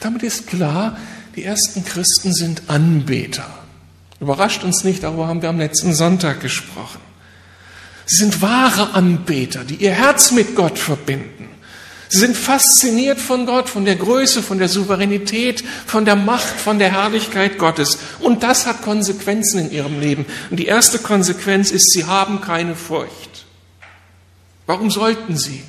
[0.00, 0.96] Damit ist klar,
[1.36, 3.46] die ersten Christen sind Anbeter.
[4.20, 7.00] Überrascht uns nicht, darüber haben wir am letzten Sonntag gesprochen.
[8.04, 11.39] Sie sind wahre Anbeter, die ihr Herz mit Gott verbinden.
[12.12, 16.80] Sie sind fasziniert von Gott, von der Größe, von der Souveränität, von der Macht, von
[16.80, 17.98] der Herrlichkeit Gottes.
[18.18, 20.26] Und das hat Konsequenzen in ihrem Leben.
[20.50, 23.46] Und die erste Konsequenz ist, sie haben keine Furcht.
[24.66, 25.62] Warum sollten sie?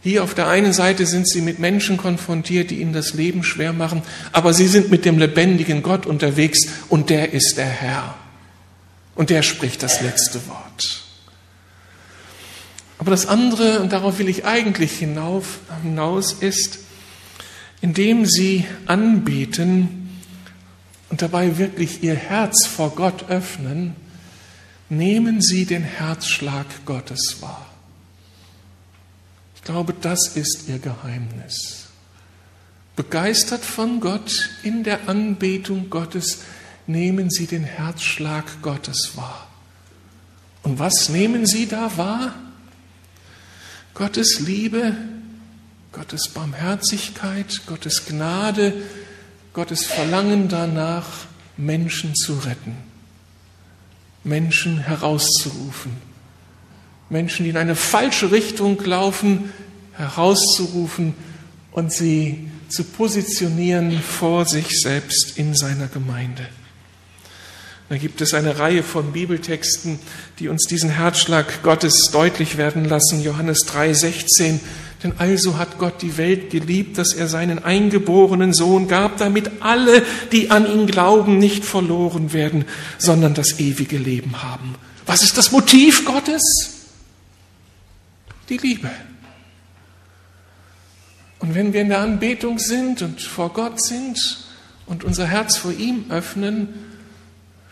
[0.00, 3.72] Hier auf der einen Seite sind sie mit Menschen konfrontiert, die ihnen das Leben schwer
[3.72, 8.14] machen, aber sie sind mit dem lebendigen Gott unterwegs und der ist der Herr.
[9.16, 11.07] Und der spricht das letzte Wort.
[12.98, 16.80] Aber das andere, und darauf will ich eigentlich hinauf, hinaus, ist,
[17.80, 20.10] indem sie anbeten
[21.08, 23.94] und dabei wirklich ihr Herz vor Gott öffnen,
[24.88, 27.66] nehmen sie den Herzschlag Gottes wahr.
[29.54, 31.86] Ich glaube, das ist ihr Geheimnis.
[32.96, 36.40] Begeistert von Gott in der Anbetung Gottes
[36.88, 39.46] nehmen sie den Herzschlag Gottes wahr.
[40.64, 42.34] Und was nehmen sie da wahr?
[43.98, 44.94] Gottes Liebe,
[45.90, 48.72] Gottes Barmherzigkeit, Gottes Gnade,
[49.52, 52.76] Gottes Verlangen danach, Menschen zu retten,
[54.22, 55.90] Menschen herauszurufen,
[57.10, 59.52] Menschen, die in eine falsche Richtung laufen,
[59.94, 61.14] herauszurufen
[61.72, 66.46] und sie zu positionieren vor sich selbst in seiner Gemeinde.
[67.88, 69.98] Da gibt es eine Reihe von Bibeltexten,
[70.38, 73.22] die uns diesen Herzschlag Gottes deutlich werden lassen.
[73.22, 74.60] Johannes 3:16.
[75.02, 80.02] Denn also hat Gott die Welt geliebt, dass er seinen eingeborenen Sohn gab, damit alle,
[80.32, 82.64] die an ihn glauben, nicht verloren werden,
[82.98, 84.74] sondern das ewige Leben haben.
[85.06, 86.42] Was ist das Motiv Gottes?
[88.48, 88.90] Die Liebe.
[91.38, 94.44] Und wenn wir in der Anbetung sind und vor Gott sind
[94.86, 96.87] und unser Herz vor ihm öffnen,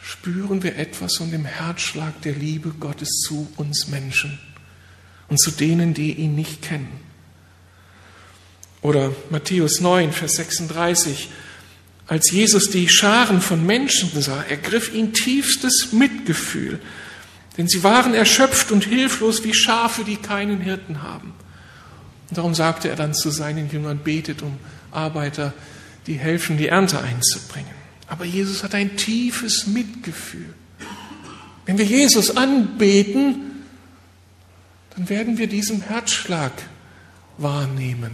[0.07, 4.39] spüren wir etwas von dem Herzschlag der Liebe Gottes zu uns Menschen
[5.29, 7.01] und zu denen, die ihn nicht kennen.
[8.83, 11.29] Oder Matthäus 9, Vers 36.
[12.07, 16.79] Als Jesus die Scharen von Menschen sah, ergriff ihn tiefstes Mitgefühl,
[17.59, 21.35] denn sie waren erschöpft und hilflos wie Schafe, die keinen Hirten haben.
[22.29, 24.57] Und darum sagte er dann zu seinen Jüngern, betet um
[24.93, 25.53] Arbeiter,
[26.07, 27.86] die helfen, die Ernte einzubringen.
[28.07, 30.55] Aber Jesus hat ein tiefes Mitgefühl.
[31.65, 33.65] Wenn wir Jesus anbeten,
[34.95, 36.53] dann werden wir diesen Herzschlag
[37.39, 38.13] wahrnehmen.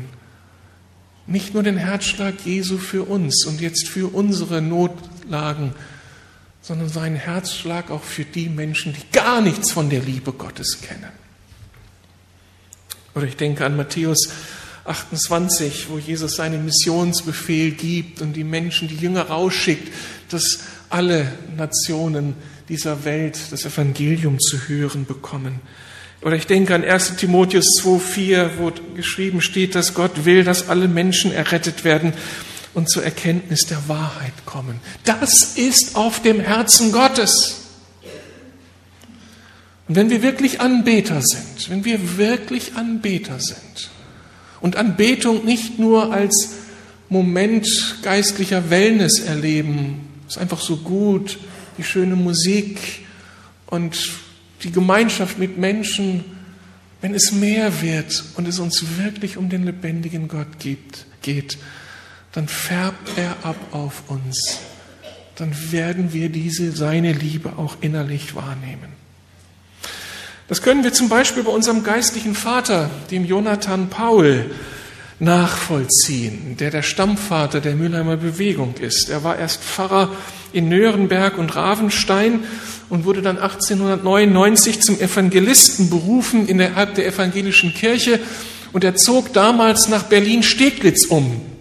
[1.26, 5.74] Nicht nur den Herzschlag Jesu für uns und jetzt für unsere Notlagen,
[6.62, 11.10] sondern seinen Herzschlag auch für die Menschen, die gar nichts von der Liebe Gottes kennen.
[13.14, 14.28] Oder ich denke an Matthäus
[14.84, 19.92] 28, wo Jesus seinen Missionsbefehl gibt und die Menschen, die Jünger rausschickt,
[20.28, 22.34] dass alle Nationen
[22.68, 25.60] dieser Welt das Evangelium zu hören bekommen.
[26.22, 30.88] Oder ich denke an 1 Timotheus 2,4, wo geschrieben steht, dass Gott will, dass alle
[30.88, 32.12] Menschen errettet werden
[32.74, 34.80] und zur Erkenntnis der Wahrheit kommen.
[35.04, 37.62] Das ist auf dem Herzen Gottes.
[39.88, 43.90] Und wenn wir wirklich Anbeter sind, wenn wir wirklich Anbeter sind,
[44.62, 46.54] und Anbetung nicht nur als
[47.10, 47.68] Moment
[48.02, 51.38] geistlicher Wellness erleben, ist einfach so gut,
[51.76, 52.78] die schöne Musik
[53.66, 54.12] und
[54.62, 56.24] die Gemeinschaft mit Menschen,
[57.02, 61.58] wenn es mehr wird und es uns wirklich um den lebendigen Gott gibt, geht,
[62.30, 64.60] dann färbt er ab auf uns.
[65.34, 68.91] Dann werden wir diese, seine Liebe auch innerlich wahrnehmen.
[70.52, 74.50] Das können wir zum Beispiel bei unserem geistlichen Vater, dem Jonathan Paul,
[75.18, 79.08] nachvollziehen, der der Stammvater der Mülheimer Bewegung ist.
[79.08, 80.14] Er war erst Pfarrer
[80.52, 82.40] in Nürnberg und Ravenstein
[82.90, 88.20] und wurde dann 1899 zum Evangelisten berufen innerhalb der evangelischen Kirche
[88.74, 91.51] und er zog damals nach Berlin-Steglitz um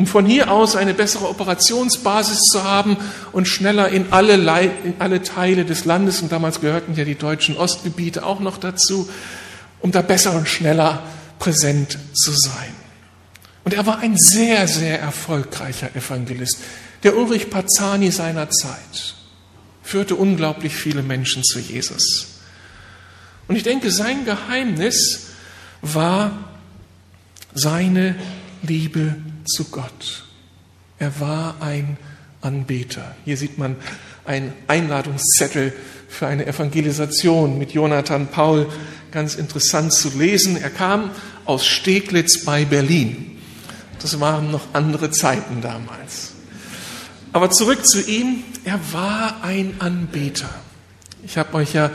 [0.00, 2.96] um von hier aus eine bessere Operationsbasis zu haben
[3.32, 4.32] und schneller in alle,
[4.82, 9.10] in alle Teile des Landes, und damals gehörten ja die deutschen Ostgebiete auch noch dazu,
[9.80, 11.02] um da besser und schneller
[11.38, 12.72] präsent zu sein.
[13.64, 16.56] Und er war ein sehr, sehr erfolgreicher Evangelist.
[17.02, 19.16] Der Ulrich Pazani seiner Zeit
[19.82, 22.38] führte unglaublich viele Menschen zu Jesus.
[23.48, 25.26] Und ich denke, sein Geheimnis
[25.82, 26.38] war
[27.52, 28.14] seine
[28.62, 29.14] Liebe
[29.50, 30.24] zu Gott.
[30.98, 31.96] Er war ein
[32.40, 33.14] Anbeter.
[33.24, 33.76] Hier sieht man
[34.24, 35.72] einen Einladungszettel
[36.08, 38.68] für eine Evangelisation mit Jonathan Paul.
[39.10, 40.56] Ganz interessant zu lesen.
[40.56, 41.10] Er kam
[41.44, 43.38] aus Steglitz bei Berlin.
[44.00, 46.32] Das waren noch andere Zeiten damals.
[47.32, 48.44] Aber zurück zu ihm.
[48.64, 50.50] Er war ein Anbeter.
[51.24, 51.90] Ich habe euch ja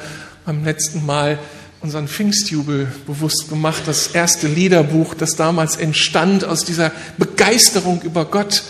[0.45, 1.39] beim letzten Mal
[1.85, 8.63] unseren Pfingstjubel bewusst gemacht, das erste Liederbuch, das damals entstand aus dieser Begeisterung über Gott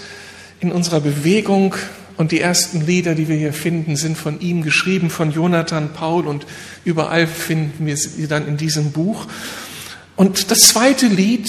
[0.60, 1.76] in unserer Bewegung.
[2.18, 6.28] Und die ersten Lieder, die wir hier finden, sind von ihm geschrieben, von Jonathan Paul
[6.28, 6.46] und
[6.84, 9.28] überall finden wir sie dann in diesem Buch.
[10.18, 11.48] Und das zweite Lied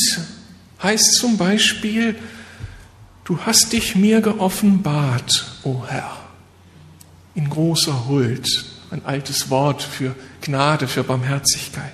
[0.80, 2.14] heißt zum Beispiel,
[3.24, 6.16] Du hast dich mir geoffenbart, o oh Herr.
[7.34, 11.92] in großer Huld, ein altes Wort für Gnade, für Barmherzigkeit.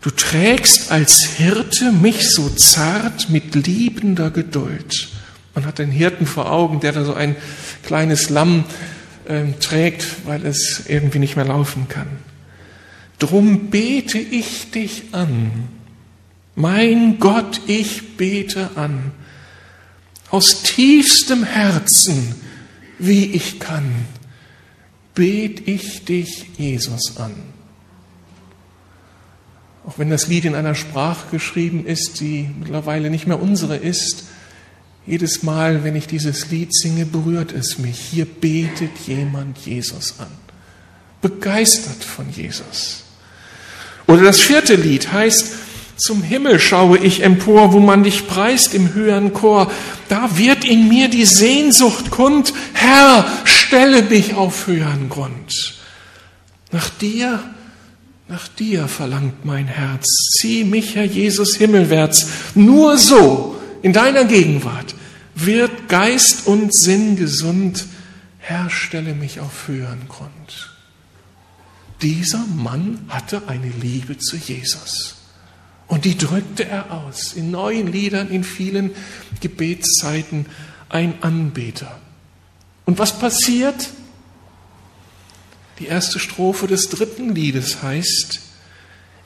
[0.00, 5.08] Du trägst als Hirte mich so zart mit liebender Geduld.
[5.54, 7.36] Man hat den Hirten vor Augen, der da so ein
[7.84, 8.64] kleines Lamm
[9.26, 12.08] äh, trägt, weil es irgendwie nicht mehr laufen kann.
[13.18, 15.68] Drum bete ich dich an.
[16.56, 19.12] Mein Gott, ich bete an.
[20.30, 22.34] Aus tiefstem Herzen,
[22.98, 24.06] wie ich kann,
[25.14, 27.34] bet ich dich, Jesus, an.
[29.86, 34.24] Auch wenn das Lied in einer Sprache geschrieben ist, die mittlerweile nicht mehr unsere ist,
[35.06, 37.98] jedes Mal, wenn ich dieses Lied singe, berührt es mich.
[37.98, 40.28] Hier betet jemand Jesus an.
[41.20, 43.02] Begeistert von Jesus.
[44.06, 45.54] Oder das vierte Lied heißt,
[45.96, 49.70] zum Himmel schaue ich empor, wo man dich preist im höheren Chor.
[50.08, 52.52] Da wird in mir die Sehnsucht kund.
[52.72, 55.74] Herr, stelle mich auf höheren Grund.
[56.72, 57.42] Nach dir,
[58.28, 60.06] nach dir verlangt mein Herz.
[60.38, 62.26] Zieh mich, Herr Jesus, himmelwärts.
[62.54, 64.94] Nur so in deiner Gegenwart
[65.34, 67.84] wird Geist und Sinn gesund.
[68.38, 70.70] Herr, stelle mich auf höheren Grund.
[72.00, 75.21] Dieser Mann hatte eine Liebe zu Jesus.
[75.92, 78.92] Und die drückte er aus in neuen Liedern, in vielen
[79.42, 80.46] Gebetszeiten,
[80.88, 82.00] ein Anbeter.
[82.86, 83.90] Und was passiert?
[85.78, 88.40] Die erste Strophe des dritten Liedes heißt,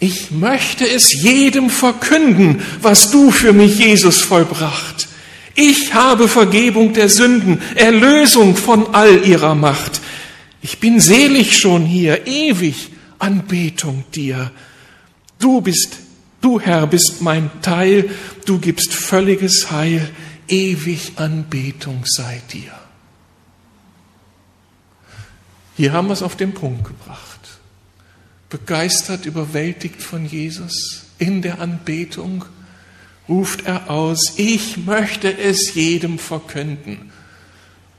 [0.01, 5.07] ich möchte es jedem verkünden, was du für mich, Jesus, vollbracht.
[5.55, 10.01] Ich habe Vergebung der Sünden, Erlösung von all ihrer Macht.
[10.63, 14.51] Ich bin selig schon hier, ewig Anbetung dir.
[15.39, 15.99] Du bist,
[16.47, 18.09] du Herr bist mein Teil,
[18.45, 20.09] du gibst völliges Heil,
[20.47, 22.71] ewig Anbetung sei dir.
[25.77, 27.41] Hier haben wir es auf den Punkt gebracht.
[28.49, 32.45] Begeistert, überwältigt von Jesus in der Anbetung
[33.29, 37.11] ruft er aus, ich möchte es jedem verkünden.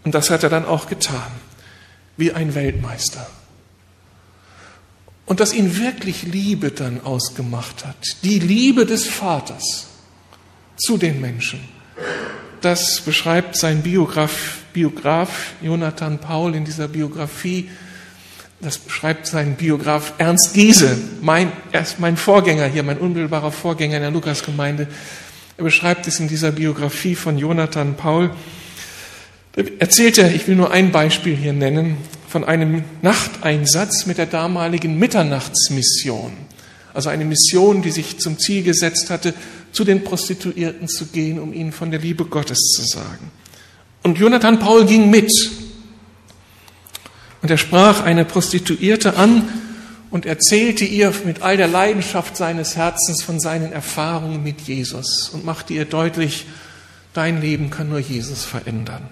[0.05, 1.31] Und das hat er dann auch getan,
[2.15, 3.27] wie ein Weltmeister.
[5.27, 9.87] Und dass ihn wirklich Liebe dann ausgemacht hat, die Liebe des Vaters
[10.77, 11.59] zu den Menschen.
[12.61, 17.69] Das beschreibt sein Biograf, Biograf Jonathan Paul in dieser Biografie.
[18.61, 24.01] Das beschreibt sein Biograf Ernst Giese, mein, erst mein Vorgänger hier, mein unmittelbarer Vorgänger in
[24.01, 24.87] der Lukasgemeinde.
[25.57, 28.31] Er beschreibt es in dieser Biografie von Jonathan Paul.
[29.79, 34.99] Erzählt er, ich will nur ein Beispiel hier nennen, von einem Nachteinsatz mit der damaligen
[34.99, 36.33] Mitternachtsmission.
[36.93, 39.33] Also eine Mission, die sich zum Ziel gesetzt hatte,
[39.71, 43.31] zu den Prostituierten zu gehen, um ihnen von der Liebe Gottes zu sagen.
[44.03, 45.31] Und Jonathan Paul ging mit.
[47.41, 49.47] Und er sprach eine Prostituierte an
[50.09, 55.45] und erzählte ihr mit all der Leidenschaft seines Herzens von seinen Erfahrungen mit Jesus und
[55.45, 56.45] machte ihr deutlich,
[57.13, 59.09] dein Leben kann nur Jesus verändern.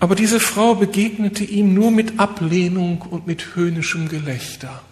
[0.00, 4.82] Aber diese Frau begegnete ihm nur mit Ablehnung und mit höhnischem Gelächter.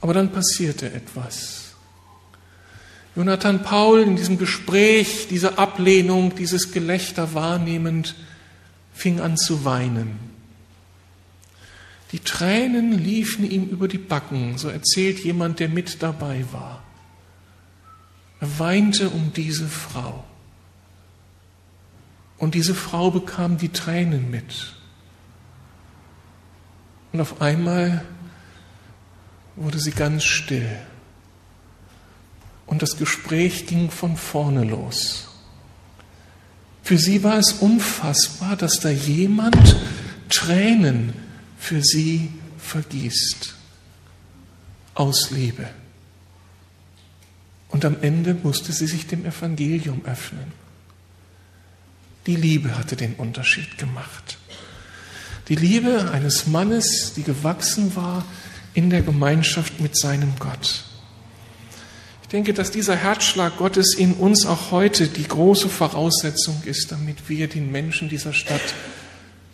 [0.00, 1.74] Aber dann passierte etwas.
[3.16, 8.14] Jonathan Paul in diesem Gespräch, diese Ablehnung, dieses Gelächter wahrnehmend,
[8.92, 10.18] fing an zu weinen.
[12.12, 16.82] Die Tränen liefen ihm über die Backen, so erzählt jemand, der mit dabei war.
[18.40, 20.24] Er weinte um diese Frau.
[22.38, 24.74] Und diese Frau bekam die Tränen mit.
[27.12, 28.04] Und auf einmal
[29.56, 30.68] wurde sie ganz still.
[32.66, 35.28] Und das Gespräch ging von vorne los.
[36.82, 39.76] Für sie war es unfassbar, dass da jemand
[40.28, 41.14] Tränen
[41.58, 43.54] für sie vergießt.
[44.94, 45.68] Aus Liebe.
[47.68, 50.63] Und am Ende musste sie sich dem Evangelium öffnen.
[52.26, 54.38] Die Liebe hatte den Unterschied gemacht.
[55.48, 58.24] Die Liebe eines Mannes, die gewachsen war
[58.72, 60.84] in der Gemeinschaft mit seinem Gott.
[62.22, 67.28] Ich denke, dass dieser Herzschlag Gottes in uns auch heute die große Voraussetzung ist, damit
[67.28, 68.74] wir den Menschen dieser Stadt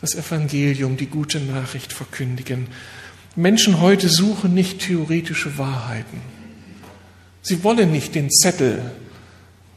[0.00, 2.68] das Evangelium, die gute Nachricht verkündigen.
[3.36, 6.20] Menschen heute suchen nicht theoretische Wahrheiten.
[7.42, 8.92] Sie wollen nicht den Zettel,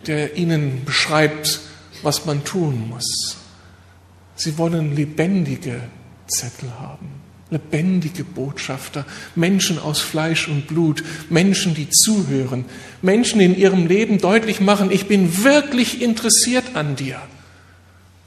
[0.06, 1.60] der ihnen beschreibt,
[2.04, 3.38] was man tun muss.
[4.36, 5.82] Sie wollen lebendige
[6.28, 7.08] Zettel haben,
[7.50, 12.66] lebendige Botschafter, Menschen aus Fleisch und Blut, Menschen, die zuhören,
[13.02, 17.22] Menschen in ihrem Leben deutlich machen, ich bin wirklich interessiert an dir.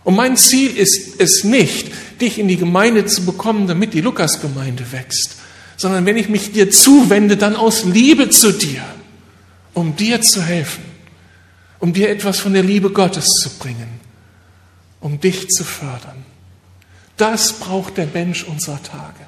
[0.04, 4.92] Und mein Ziel ist es nicht, dich in die Gemeinde zu bekommen, damit die Lukasgemeinde
[4.92, 5.36] wächst,
[5.76, 8.82] sondern wenn ich mich dir zuwende, dann aus Liebe zu dir,
[9.74, 10.84] um dir zu helfen,
[11.78, 14.00] um dir etwas von der Liebe Gottes zu bringen,
[15.00, 16.24] um dich zu fördern.
[17.16, 19.26] Das braucht der Mensch unserer Tage.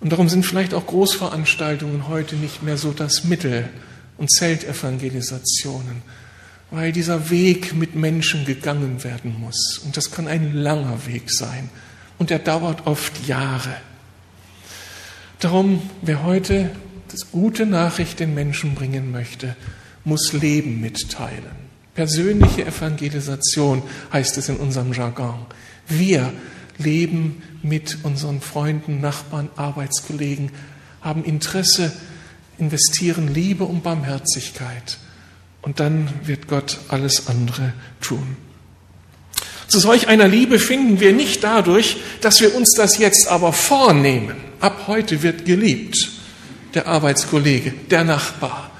[0.00, 3.68] Und darum sind vielleicht auch Großveranstaltungen heute nicht mehr so das Mittel
[4.18, 6.02] und Zeltevangelisationen,
[6.70, 9.78] weil dieser Weg mit Menschen gegangen werden muss.
[9.84, 11.70] Und das kann ein langer Weg sein.
[12.18, 13.76] Und er dauert oft Jahre.
[15.40, 16.70] Darum, wer heute
[17.08, 19.54] das gute Nachricht den Menschen bringen möchte,
[20.06, 21.66] muss Leben mitteilen.
[21.94, 23.82] Persönliche Evangelisation
[24.12, 25.46] heißt es in unserem Jargon.
[25.88, 26.32] Wir
[26.78, 30.50] leben mit unseren Freunden, Nachbarn, Arbeitskollegen,
[31.00, 31.92] haben Interesse,
[32.58, 34.98] investieren Liebe und Barmherzigkeit.
[35.62, 38.36] Und dann wird Gott alles andere tun.
[39.66, 44.36] Zu solch einer Liebe finden wir nicht dadurch, dass wir uns das jetzt aber vornehmen.
[44.60, 46.10] Ab heute wird geliebt
[46.74, 48.70] der Arbeitskollege, der Nachbar.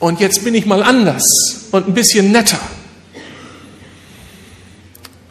[0.00, 2.58] Und jetzt bin ich mal anders und ein bisschen netter.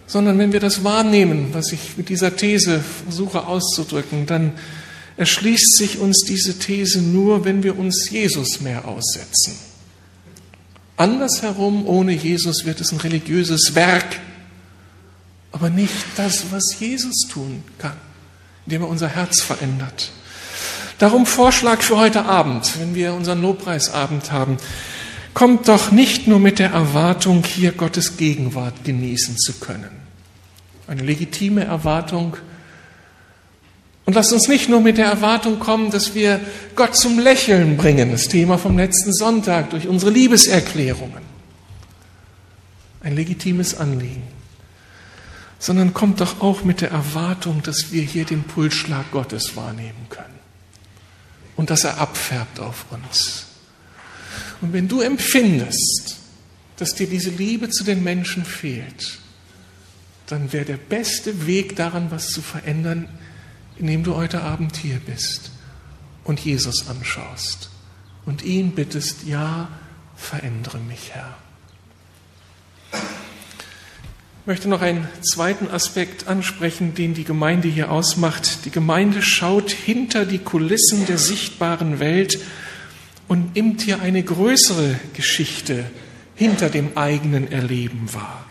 [0.06, 4.54] Sondern wenn wir das wahrnehmen, was ich mit dieser These versuche auszudrücken, dann
[5.18, 9.58] erschließt sich uns diese These nur, wenn wir uns Jesus mehr aussetzen.
[10.98, 14.20] Andersherum, ohne Jesus wird es ein religiöses Werk,
[15.52, 17.98] aber nicht das, was Jesus tun kann,
[18.66, 20.12] indem er unser Herz verändert.
[21.00, 24.58] Darum Vorschlag für heute Abend, wenn wir unseren Lobpreisabend haben.
[25.34, 29.92] Kommt doch nicht nur mit der Erwartung, hier Gottes Gegenwart genießen zu können.
[30.88, 32.36] Eine legitime Erwartung.
[34.06, 36.42] Und lasst uns nicht nur mit der Erwartung kommen, dass wir
[36.76, 41.22] Gott zum Lächeln bringen, das Thema vom letzten Sonntag, durch unsere Liebeserklärungen.
[43.02, 44.24] Ein legitimes Anliegen.
[45.60, 50.40] Sondern kommt doch auch mit der Erwartung, dass wir hier den Pulsschlag Gottes wahrnehmen können
[51.60, 53.48] und dass er abfärbt auf uns.
[54.62, 56.16] Und wenn du empfindest,
[56.78, 59.20] dass dir diese Liebe zu den Menschen fehlt,
[60.28, 63.10] dann wäre der beste Weg daran, was zu verändern,
[63.76, 65.52] indem du heute Abend hier bist
[66.24, 67.70] und Jesus anschaust
[68.26, 69.68] und ihn bittest, ja,
[70.16, 71.36] verändere mich, Herr.
[74.50, 78.66] Möchte noch einen zweiten Aspekt ansprechen, den die Gemeinde hier ausmacht.
[78.66, 82.40] Die Gemeinde schaut hinter die Kulissen der sichtbaren Welt
[83.28, 85.84] und nimmt hier eine größere Geschichte
[86.34, 88.44] hinter dem eigenen Erleben wahr.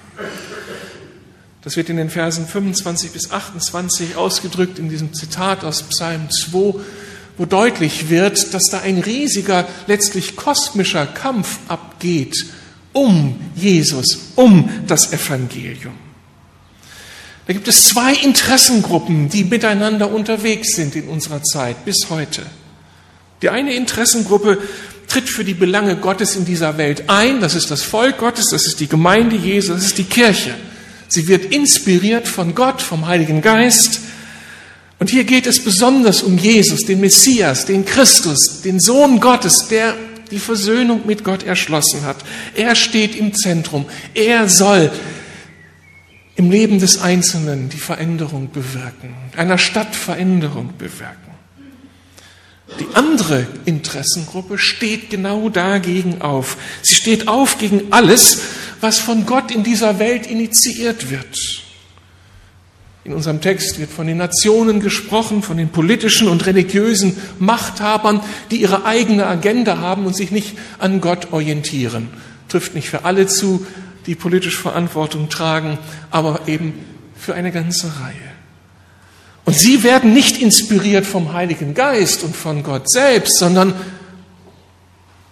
[1.62, 6.74] Das wird in den Versen 25 bis 28 ausgedrückt in diesem Zitat aus Psalm 2,
[7.38, 12.46] wo deutlich wird, dass da ein riesiger, letztlich kosmischer Kampf abgeht
[12.98, 15.94] um Jesus, um das Evangelium.
[17.46, 22.42] Da gibt es zwei Interessengruppen, die miteinander unterwegs sind in unserer Zeit bis heute.
[23.40, 24.58] Die eine Interessengruppe
[25.06, 28.66] tritt für die Belange Gottes in dieser Welt ein, das ist das Volk Gottes, das
[28.66, 30.54] ist die Gemeinde Jesu, das ist die Kirche.
[31.06, 34.00] Sie wird inspiriert von Gott, vom Heiligen Geist.
[34.98, 39.94] Und hier geht es besonders um Jesus, den Messias, den Christus, den Sohn Gottes, der
[40.30, 42.16] die Versöhnung mit Gott erschlossen hat.
[42.54, 43.86] Er steht im Zentrum.
[44.14, 44.90] Er soll
[46.36, 51.28] im Leben des Einzelnen die Veränderung bewirken, einer Stadt Veränderung bewirken.
[52.78, 56.56] Die andere Interessengruppe steht genau dagegen auf.
[56.82, 58.40] Sie steht auf gegen alles,
[58.80, 61.64] was von Gott in dieser Welt initiiert wird.
[63.08, 68.60] In unserem Text wird von den Nationen gesprochen, von den politischen und religiösen Machthabern, die
[68.60, 72.10] ihre eigene Agenda haben und sich nicht an Gott orientieren.
[72.48, 73.66] Trifft nicht für alle zu,
[74.04, 75.78] die politisch Verantwortung tragen,
[76.10, 76.74] aber eben
[77.16, 78.14] für eine ganze Reihe.
[79.46, 83.72] Und sie werden nicht inspiriert vom Heiligen Geist und von Gott selbst, sondern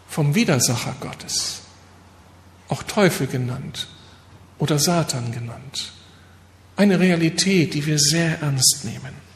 [0.08, 1.60] vom Widersacher Gottes,
[2.70, 3.86] auch Teufel genannt
[4.58, 5.92] oder Satan genannt.
[6.76, 9.26] Eine Realität, die wir sehr ernst nehmen.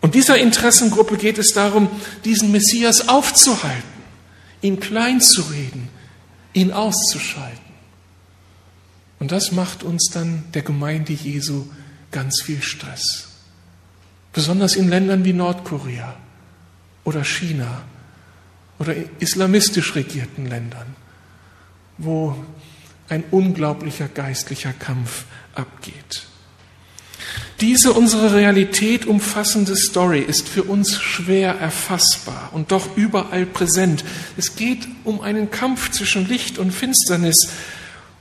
[0.00, 1.88] Und dieser Interessengruppe geht es darum,
[2.24, 3.82] diesen Messias aufzuhalten,
[4.62, 5.88] ihn klein zu reden,
[6.52, 7.70] ihn auszuschalten.
[9.18, 11.66] Und das macht uns dann der Gemeinde Jesu
[12.10, 13.28] ganz viel Stress.
[14.32, 16.16] Besonders in Ländern wie Nordkorea
[17.04, 17.82] oder China
[18.78, 20.96] oder islamistisch regierten Ländern,
[21.98, 22.34] wo
[23.08, 25.24] ein unglaublicher geistlicher Kampf
[25.54, 26.26] abgeht.
[27.60, 34.02] Diese unsere Realität umfassende Story ist für uns schwer erfassbar und doch überall präsent.
[34.38, 37.50] Es geht um einen Kampf zwischen Licht und Finsternis,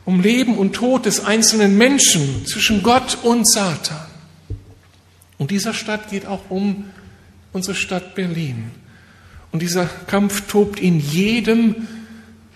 [0.04, 4.08] um Leben und Tod des einzelnen Menschen, zwischen Gott und Satan.
[5.38, 6.86] Und dieser Stadt geht auch um
[7.54, 8.72] unsere Stadt Berlin.
[9.52, 11.88] Und dieser Kampf tobt in jedem,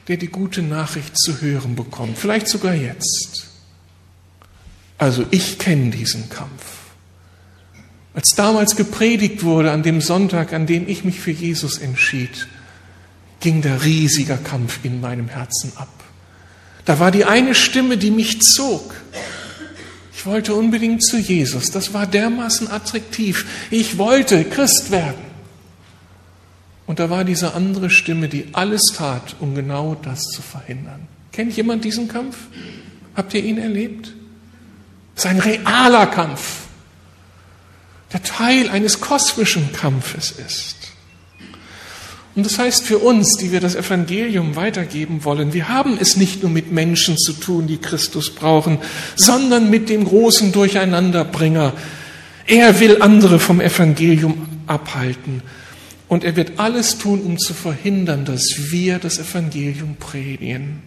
[0.09, 3.52] der die gute Nachricht zu hören bekommt, vielleicht sogar jetzt.
[5.03, 6.63] Also ich kenne diesen Kampf.
[8.13, 12.47] Als damals gepredigt wurde an dem Sonntag, an dem ich mich für Jesus entschied,
[13.41, 15.89] ging der riesiger Kampf in meinem Herzen ab.
[16.85, 18.95] Da war die eine Stimme, die mich zog.
[20.15, 21.69] Ich wollte unbedingt zu Jesus.
[21.69, 23.45] Das war dermaßen attraktiv.
[23.71, 25.25] Ich wollte Christ werden.
[26.87, 31.09] Und da war diese andere Stimme, die alles tat, um genau das zu verhindern.
[31.33, 32.37] Kennt jemand diesen Kampf?
[33.17, 34.13] Habt ihr ihn erlebt?
[35.15, 36.61] Es ist ein realer Kampf,
[38.11, 40.75] der Teil eines kosmischen Kampfes ist.
[42.35, 46.41] Und das heißt für uns, die wir das Evangelium weitergeben wollen, wir haben es nicht
[46.41, 48.79] nur mit Menschen zu tun, die Christus brauchen,
[49.15, 51.73] sondern mit dem großen Durcheinanderbringer.
[52.47, 55.43] Er will andere vom Evangelium abhalten.
[56.07, 60.81] Und er wird alles tun, um zu verhindern, dass wir das Evangelium predigen.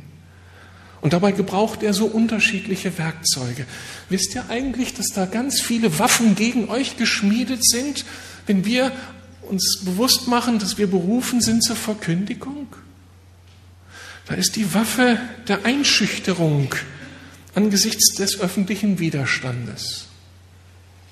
[1.06, 3.64] Und dabei gebraucht er so unterschiedliche Werkzeuge.
[4.08, 8.04] Wisst ihr eigentlich, dass da ganz viele Waffen gegen euch geschmiedet sind,
[8.46, 8.90] wenn wir
[9.42, 12.66] uns bewusst machen, dass wir berufen sind zur Verkündigung?
[14.26, 16.74] Da ist die Waffe der Einschüchterung
[17.54, 20.06] angesichts des öffentlichen Widerstandes.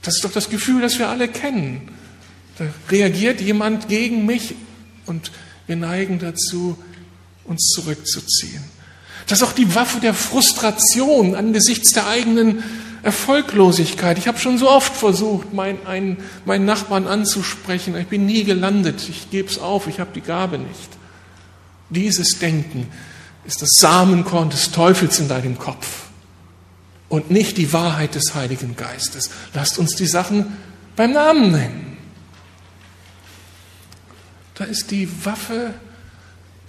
[0.02, 1.82] Das ist doch das Gefühl, das wir alle kennen.
[2.58, 4.56] Da reagiert jemand gegen mich
[5.06, 5.30] und
[5.68, 6.76] wir neigen dazu,
[7.44, 8.73] uns zurückzuziehen.
[9.26, 12.62] Das ist auch die Waffe der Frustration angesichts der eigenen
[13.02, 14.18] Erfolglosigkeit.
[14.18, 17.96] Ich habe schon so oft versucht, meinen, einen, meinen Nachbarn anzusprechen.
[17.96, 19.08] Ich bin nie gelandet.
[19.08, 19.86] Ich gebe es auf.
[19.86, 20.88] Ich habe die Gabe nicht.
[21.90, 22.88] Dieses Denken
[23.44, 26.04] ist das Samenkorn des Teufels in deinem Kopf
[27.08, 29.30] und nicht die Wahrheit des Heiligen Geistes.
[29.52, 30.56] Lasst uns die Sachen
[30.96, 31.96] beim Namen nennen.
[34.54, 35.74] Da ist die Waffe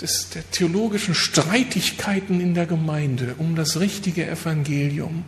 [0.01, 5.23] des, der theologischen Streitigkeiten in der Gemeinde um das richtige Evangelium.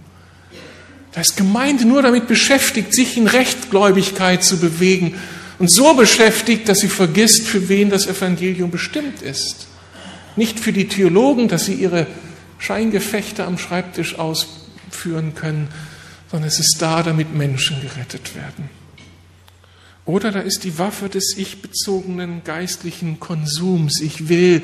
[1.13, 5.15] Da ist Gemeinde nur damit beschäftigt, sich in Rechtgläubigkeit zu bewegen
[5.57, 9.67] und so beschäftigt, dass sie vergisst, für wen das Evangelium bestimmt ist.
[10.35, 12.05] Nicht für die Theologen, dass sie ihre
[12.59, 15.69] Scheingefechte am Schreibtisch ausführen können,
[16.29, 18.69] sondern es ist da, damit Menschen gerettet werden.
[20.07, 23.99] Oder da ist die Waffe des ich-bezogenen geistlichen Konsums.
[23.99, 24.63] Ich will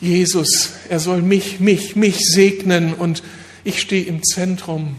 [0.00, 3.22] Jesus, er soll mich, mich, mich segnen und
[3.64, 4.96] ich stehe im Zentrum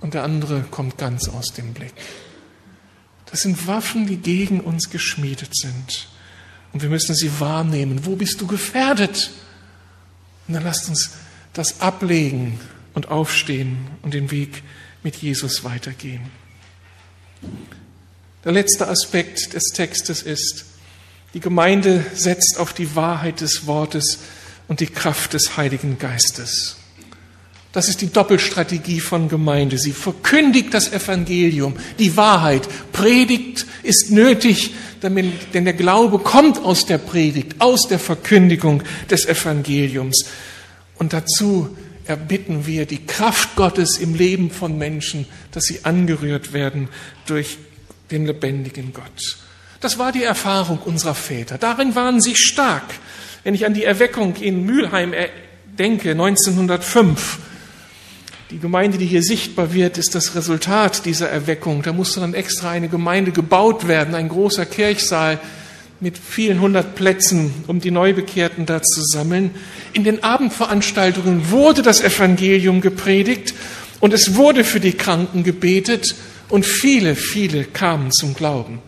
[0.00, 1.92] und der andere kommt ganz aus dem Blick.
[3.26, 6.08] Das sind Waffen, die gegen uns geschmiedet sind.
[6.72, 8.06] Und wir müssen sie wahrnehmen.
[8.06, 9.30] Wo bist du gefährdet?
[10.46, 11.10] Und dann lasst uns
[11.52, 12.60] das ablegen
[12.94, 14.62] und aufstehen und den Weg
[15.02, 16.22] mit Jesus weitergehen.
[18.44, 20.64] Der letzte Aspekt des Textes ist,
[21.34, 24.18] die Gemeinde setzt auf die Wahrheit des Wortes
[24.66, 26.76] und die Kraft des Heiligen Geistes.
[27.70, 29.78] Das ist die Doppelstrategie von Gemeinde.
[29.78, 32.68] Sie verkündigt das Evangelium, die Wahrheit.
[32.92, 40.26] Predigt ist nötig, denn der Glaube kommt aus der Predigt, aus der Verkündigung des Evangeliums.
[40.96, 41.74] Und dazu
[42.04, 46.88] erbitten wir die Kraft Gottes im Leben von Menschen, dass sie angerührt werden
[47.26, 47.56] durch
[48.12, 49.38] den lebendigen Gott.
[49.80, 51.58] Das war die Erfahrung unserer Väter.
[51.58, 52.84] Darin waren sie stark.
[53.42, 55.12] Wenn ich an die Erweckung in Mülheim
[55.76, 57.38] denke, 1905,
[58.52, 61.82] die Gemeinde, die hier sichtbar wird, ist das Resultat dieser Erweckung.
[61.82, 65.40] Da musste dann extra eine Gemeinde gebaut werden, ein großer Kirchsaal
[66.00, 69.52] mit vielen hundert Plätzen, um die Neubekehrten da zu sammeln.
[69.92, 73.54] In den Abendveranstaltungen wurde das Evangelium gepredigt
[74.00, 76.14] und es wurde für die Kranken gebetet
[76.52, 78.82] und viele, viele kamen zum Glauben.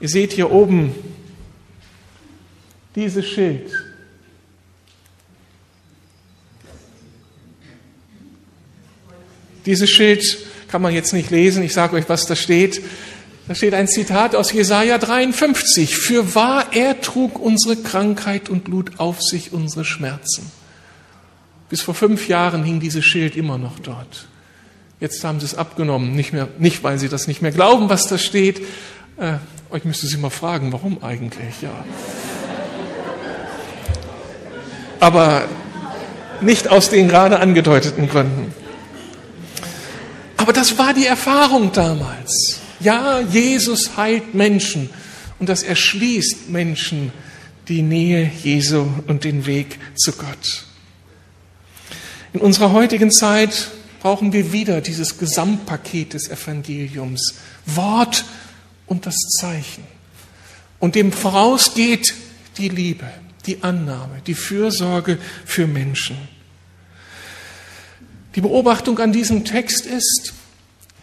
[0.00, 0.92] Ihr seht hier oben
[2.96, 3.70] dieses Schild.
[9.64, 10.36] Dieses Schild
[10.66, 12.82] kann man jetzt nicht lesen, ich sage euch, was da steht.
[13.46, 15.96] Da steht ein Zitat aus Jesaja 53.
[15.96, 20.50] Für wahr, er trug unsere Krankheit und lud auf sich unsere Schmerzen.
[21.68, 24.26] Bis vor fünf Jahren hing dieses Schild immer noch dort.
[24.98, 28.08] Jetzt haben sie es abgenommen, nicht mehr, nicht weil sie das nicht mehr glauben, was
[28.08, 28.60] da steht.
[29.18, 29.34] Äh,
[29.70, 31.84] euch müsste sie mal fragen, warum eigentlich, ja.
[35.00, 35.44] Aber
[36.40, 38.54] nicht aus den gerade angedeuteten Gründen.
[40.38, 42.60] Aber das war die Erfahrung damals.
[42.80, 44.90] Ja, Jesus heilt Menschen
[45.38, 47.12] und das erschließt Menschen
[47.68, 50.64] die Nähe Jesu und den Weg zu Gott.
[52.32, 53.68] In unserer heutigen Zeit
[54.06, 57.34] brauchen wir wieder dieses Gesamtpaket des Evangeliums.
[57.66, 58.24] Wort
[58.86, 59.82] und das Zeichen.
[60.78, 62.14] Und dem vorausgeht
[62.56, 63.08] die Liebe,
[63.46, 66.16] die Annahme, die Fürsorge für Menschen.
[68.36, 70.34] Die Beobachtung an diesem Text ist,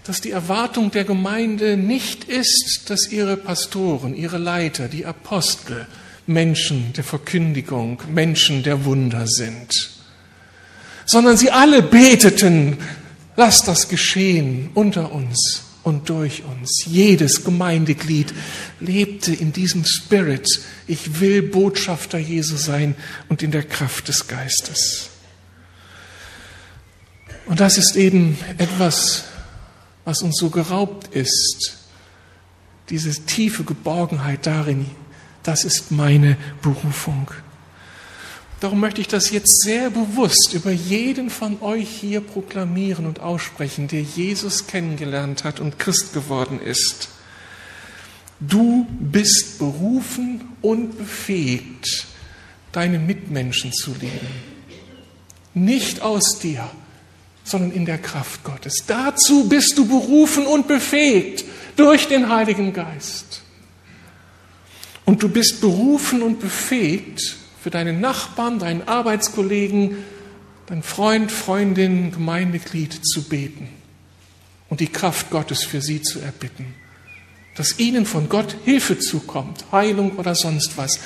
[0.06, 5.88] dass die Erwartung der Gemeinde nicht ist, dass ihre Pastoren, ihre Leiter, die Apostel
[6.26, 9.92] Menschen der Verkündigung, Menschen der Wunder sind,
[11.06, 12.78] sondern sie alle beteten,
[13.36, 16.86] lass das geschehen unter uns und durch uns.
[16.86, 18.34] Jedes Gemeindeglied
[18.80, 20.48] lebte in diesem Spirit,
[20.88, 22.96] ich will Botschafter Jesu sein
[23.30, 25.10] und in der Kraft des Geistes.
[27.46, 29.26] Und das ist eben etwas,
[30.06, 31.78] was uns so geraubt ist,
[32.90, 34.86] diese tiefe Geborgenheit darin,
[35.44, 37.30] das ist meine Berufung.
[38.64, 43.90] Darum möchte ich das jetzt sehr bewusst über jeden von euch hier proklamieren und aussprechen,
[43.90, 47.10] der Jesus kennengelernt hat und Christ geworden ist.
[48.40, 52.08] Du bist berufen und befähigt,
[52.72, 54.30] deine Mitmenschen zu lieben.
[55.54, 56.72] Nicht aus dir,
[57.44, 58.86] sondern in der Kraft Gottes.
[58.88, 61.44] Dazu bist du berufen und befähigt
[61.76, 63.42] durch den Heiligen Geist.
[65.04, 69.96] Und du bist berufen und befähigt, für deinen Nachbarn, deinen Arbeitskollegen,
[70.66, 73.70] deinen Freund, Freundin, Gemeindeglied zu beten
[74.70, 76.76] und die Kraft Gottes für sie zu erbitten.
[77.56, 81.00] Dass ihnen von Gott Hilfe zukommt, Heilung oder sonst was.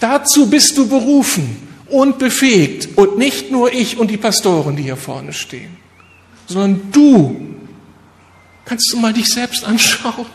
[0.00, 4.96] Dazu bist du berufen und befähigt und nicht nur ich und die Pastoren, die hier
[4.96, 5.76] vorne stehen,
[6.48, 7.54] sondern du.
[8.64, 10.26] Kannst du mal dich selbst anschauen,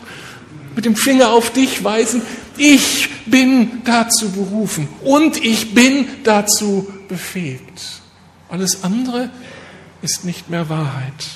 [0.74, 2.22] mit dem Finger auf dich weisen,
[2.58, 8.02] ich bin dazu berufen und ich bin dazu befähigt.
[8.48, 9.30] Alles andere
[10.02, 11.26] ist nicht mehr Wahrheit.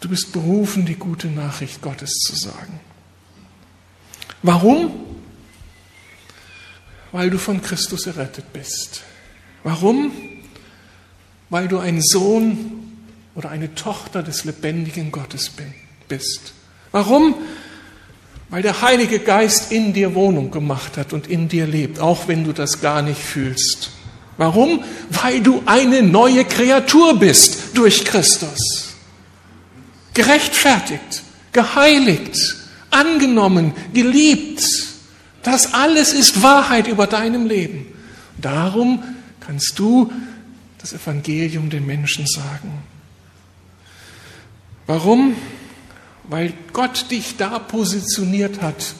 [0.00, 2.80] Du bist berufen, die gute Nachricht Gottes zu sagen.
[4.42, 4.92] Warum?
[7.12, 9.02] Weil du von Christus errettet bist.
[9.62, 10.12] Warum?
[11.50, 12.82] Weil du ein Sohn
[13.34, 15.52] oder eine Tochter des lebendigen Gottes
[16.08, 16.52] bist.
[16.90, 17.34] Warum?
[18.52, 22.44] Weil der Heilige Geist in dir Wohnung gemacht hat und in dir lebt, auch wenn
[22.44, 23.92] du das gar nicht fühlst.
[24.36, 24.84] Warum?
[25.08, 28.92] Weil du eine neue Kreatur bist durch Christus.
[30.12, 31.22] Gerechtfertigt,
[31.52, 32.36] geheiligt,
[32.90, 34.62] angenommen, geliebt.
[35.42, 37.86] Das alles ist Wahrheit über deinem Leben.
[38.36, 39.02] Darum
[39.40, 40.12] kannst du
[40.76, 42.82] das Evangelium den Menschen sagen.
[44.86, 45.36] Warum?
[46.24, 48.94] Weil Gott dich da positioniert hat,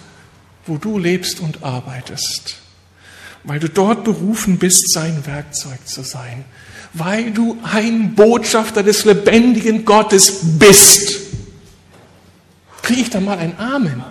[0.66, 2.56] wo du lebst und arbeitest,
[3.44, 6.44] weil du dort berufen bist, sein Werkzeug zu sein,
[6.92, 11.20] weil du ein Botschafter des lebendigen Gottes bist.
[12.82, 14.04] Kriege ich da mal ein Amen?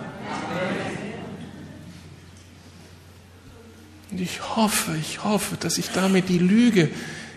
[4.10, 6.90] Und ich hoffe, ich hoffe, dass ich damit die Lüge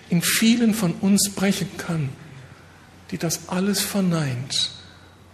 [0.10, 2.10] in vielen von uns brechen kann,
[3.12, 4.72] die das alles verneint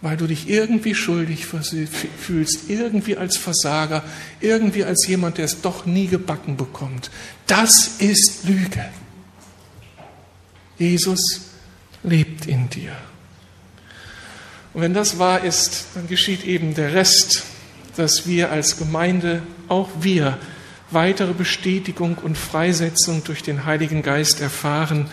[0.02, 4.02] weil du dich irgendwie schuldig fühlst, irgendwie als Versager,
[4.40, 7.10] irgendwie als jemand, der es doch nie gebacken bekommt.
[7.46, 8.84] Das ist Lüge.
[10.76, 11.42] Jesus
[12.02, 12.96] lebt in dir.
[14.74, 17.44] Und wenn das wahr ist, dann geschieht eben der Rest,
[17.96, 20.38] dass wir als Gemeinde, auch wir,
[20.90, 25.08] weitere Bestätigung und Freisetzung durch den Heiligen Geist erfahren,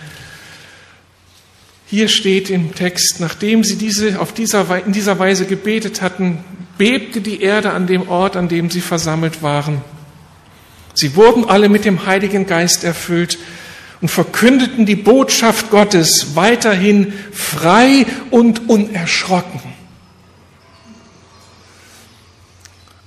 [1.90, 6.38] hier steht im Text, nachdem sie diese, auf dieser, in dieser Weise gebetet hatten,
[6.78, 9.82] bebte die Erde an dem Ort, an dem sie versammelt waren.
[10.94, 13.40] Sie wurden alle mit dem Heiligen Geist erfüllt
[14.02, 19.60] und verkündeten die Botschaft Gottes weiterhin frei und unerschrocken.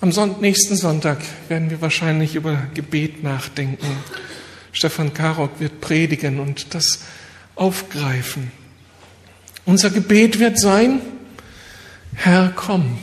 [0.00, 0.10] Am
[0.40, 1.18] nächsten Sonntag
[1.48, 3.86] werden wir wahrscheinlich über Gebet nachdenken.
[4.72, 7.04] Stefan Karok wird predigen und das
[7.54, 8.50] aufgreifen.
[9.64, 11.00] Unser Gebet wird sein,
[12.14, 12.98] Herr, komm,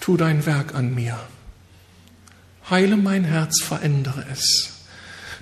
[0.00, 1.18] tu dein Werk an mir.
[2.68, 4.70] Heile mein Herz, verändere es.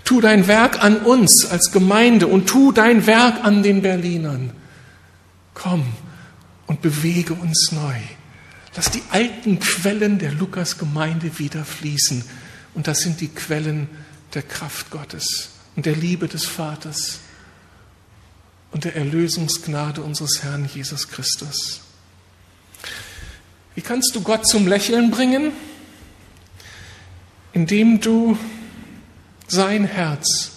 [0.05, 4.51] Tu dein Werk an uns als Gemeinde und tu dein Werk an den Berlinern.
[5.55, 5.85] Komm
[6.67, 7.95] und bewege uns neu.
[8.75, 12.25] Lass die alten Quellen der Lukas-Gemeinde wieder fließen.
[12.75, 13.89] Und das sind die Quellen
[14.35, 17.21] der Kraft Gottes und der Liebe des Vaters
[18.73, 21.83] und der Erlösungsgnade unseres Herrn Jesus Christus.
[23.75, 25.53] Wie kannst du Gott zum Lächeln bringen?
[27.53, 28.37] Indem du
[29.47, 30.53] sein Herz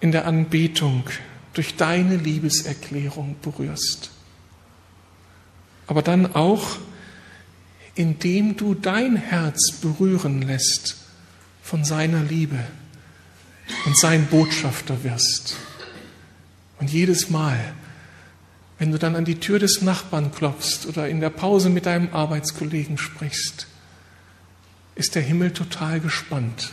[0.00, 1.04] in der Anbetung
[1.54, 4.10] durch deine Liebeserklärung berührst.
[5.86, 6.76] Aber dann auch,
[7.94, 10.96] indem du dein Herz berühren lässt
[11.62, 12.58] von seiner Liebe
[13.86, 15.56] und sein Botschafter wirst.
[16.82, 17.74] Und jedes Mal,
[18.80, 22.12] wenn du dann an die Tür des Nachbarn klopfst oder in der Pause mit deinem
[22.12, 23.68] Arbeitskollegen sprichst,
[24.96, 26.72] ist der Himmel total gespannt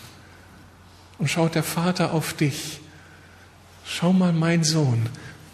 [1.19, 2.79] und schaut der Vater auf dich.
[3.85, 5.09] Schau mal, mein Sohn,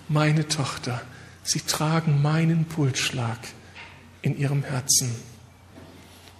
[0.07, 1.01] meine Tochter,
[1.43, 3.39] sie tragen meinen Pulsschlag
[4.21, 5.13] in ihrem Herzen.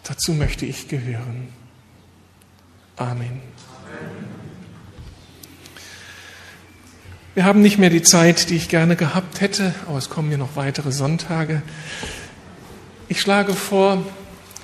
[0.03, 1.49] Dazu möchte ich gehören.
[2.95, 3.41] Amen.
[7.36, 10.38] Wir haben nicht mehr die Zeit, die ich gerne gehabt hätte, aber es kommen mir
[10.38, 11.62] noch weitere Sonntage.
[13.10, 14.02] Ich schlage vor,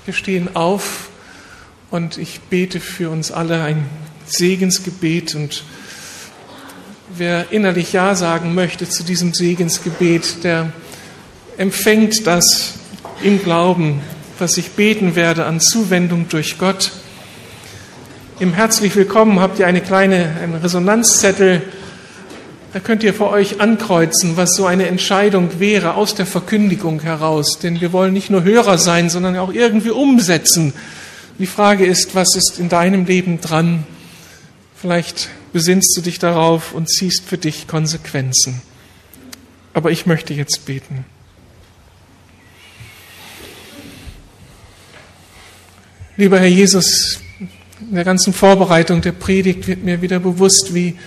[0.05, 1.09] wir stehen auf
[1.89, 3.89] und ich bete für uns alle ein
[4.26, 5.65] Segensgebet und
[7.13, 10.72] wer innerlich Ja sagen möchte zu diesem Segensgebet, der
[11.57, 12.76] empfängt das
[13.22, 13.99] im Glauben,
[14.39, 16.93] was ich beten werde an Zuwendung durch Gott.
[18.39, 21.63] Im Herzlich Willkommen habt ihr eine kleine einen Resonanzzettel,
[22.74, 27.59] da könnt ihr vor euch ankreuzen, was so eine Entscheidung wäre aus der Verkündigung heraus.
[27.59, 30.74] Denn wir wollen nicht nur Hörer sein, sondern auch irgendwie umsetzen.
[31.38, 33.84] Die Frage ist, was ist in deinem Leben dran?
[34.76, 38.61] Vielleicht besinnst du dich darauf und ziehst für dich Konsequenzen.
[39.74, 41.05] Aber ich möchte jetzt beten.
[46.15, 50.97] Lieber Herr Jesus, in der ganzen Vorbereitung der Predigt wird mir wieder bewusst, wie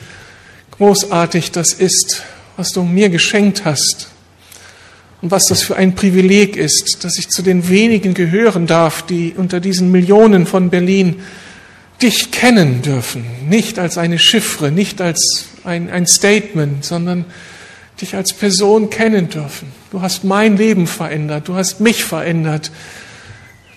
[0.77, 2.23] großartig das ist,
[2.57, 4.09] was du mir geschenkt hast
[5.23, 9.35] und was das für ein Privileg ist, dass ich zu den wenigen gehören darf, die
[9.37, 11.23] unter diesen Millionen von Berlin
[12.03, 17.25] dich kennen dürfen, nicht als eine Chiffre, nicht als ein, ein Statement, sondern
[18.01, 19.69] dich als Person kennen dürfen.
[19.93, 22.73] Du hast mein Leben verändert, du hast mich verändert,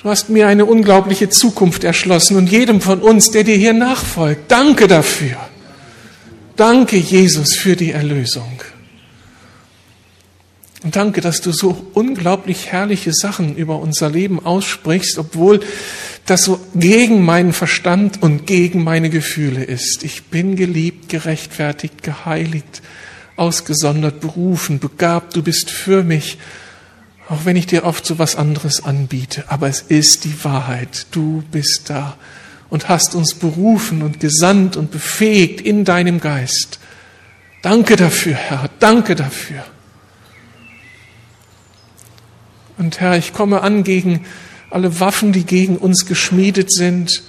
[0.02, 4.52] du hast mir eine unglaubliche Zukunft erschlossen und jedem von uns, der dir hier nachfolgt,
[4.52, 5.38] danke dafür.
[6.58, 8.64] Danke, Jesus, für die Erlösung.
[10.82, 15.60] Und danke, dass du so unglaublich herrliche Sachen über unser Leben aussprichst, obwohl
[16.26, 20.04] das so gegen meinen Verstand und gegen meine Gefühle ist.
[20.04, 22.82] Ich bin geliebt, gerechtfertigt, geheiligt,
[23.36, 25.36] ausgesondert, berufen, begabt.
[25.36, 26.40] Du bist für mich,
[27.30, 29.46] auch wenn ich dir oft so was anderes anbiete.
[29.50, 31.06] Aber es ist die Wahrheit.
[31.12, 32.18] Du bist da
[32.70, 36.80] und hast uns berufen und gesandt und befähigt in deinem Geist.
[37.62, 39.64] Danke dafür, Herr, danke dafür.
[42.78, 44.26] Und Herr, ich komme an gegen
[44.70, 47.24] alle Waffen, die gegen uns geschmiedet sind,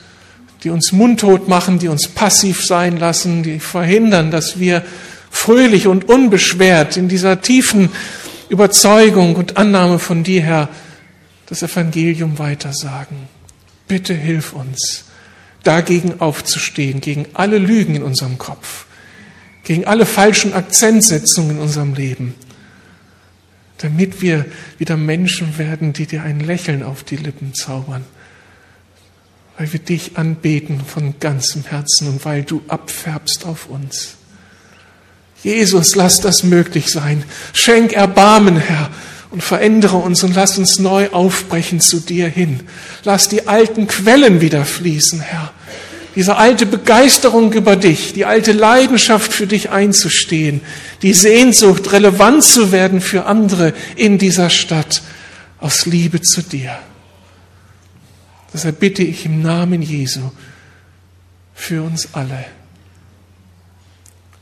[0.64, 4.84] die uns mundtot machen, die uns passiv sein lassen, die verhindern, dass wir
[5.30, 7.90] fröhlich und unbeschwert in dieser tiefen
[8.48, 10.68] Überzeugung und Annahme von dir, Herr,
[11.46, 13.16] das Evangelium weitersagen.
[13.86, 15.04] Bitte hilf uns
[15.62, 18.86] dagegen aufzustehen, gegen alle Lügen in unserem Kopf,
[19.64, 22.34] gegen alle falschen Akzentsetzungen in unserem Leben,
[23.78, 24.46] damit wir
[24.78, 28.04] wieder Menschen werden, die dir ein Lächeln auf die Lippen zaubern,
[29.56, 34.14] weil wir dich anbeten von ganzem Herzen und weil du abfärbst auf uns.
[35.42, 37.22] Jesus, lass das möglich sein.
[37.52, 38.90] Schenk Erbarmen, Herr,
[39.30, 42.60] und verändere uns und lass uns neu aufbrechen zu dir hin.
[43.04, 45.52] Lass die alten Quellen wieder fließen, Herr.
[46.14, 50.62] Diese alte Begeisterung über dich, die alte Leidenschaft für dich einzustehen,
[51.02, 55.02] die Sehnsucht, relevant zu werden für andere in dieser Stadt,
[55.60, 56.78] aus Liebe zu dir.
[58.52, 60.32] Deshalb bitte ich im Namen Jesu
[61.54, 62.46] für uns alle.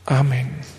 [0.05, 0.76] Amen.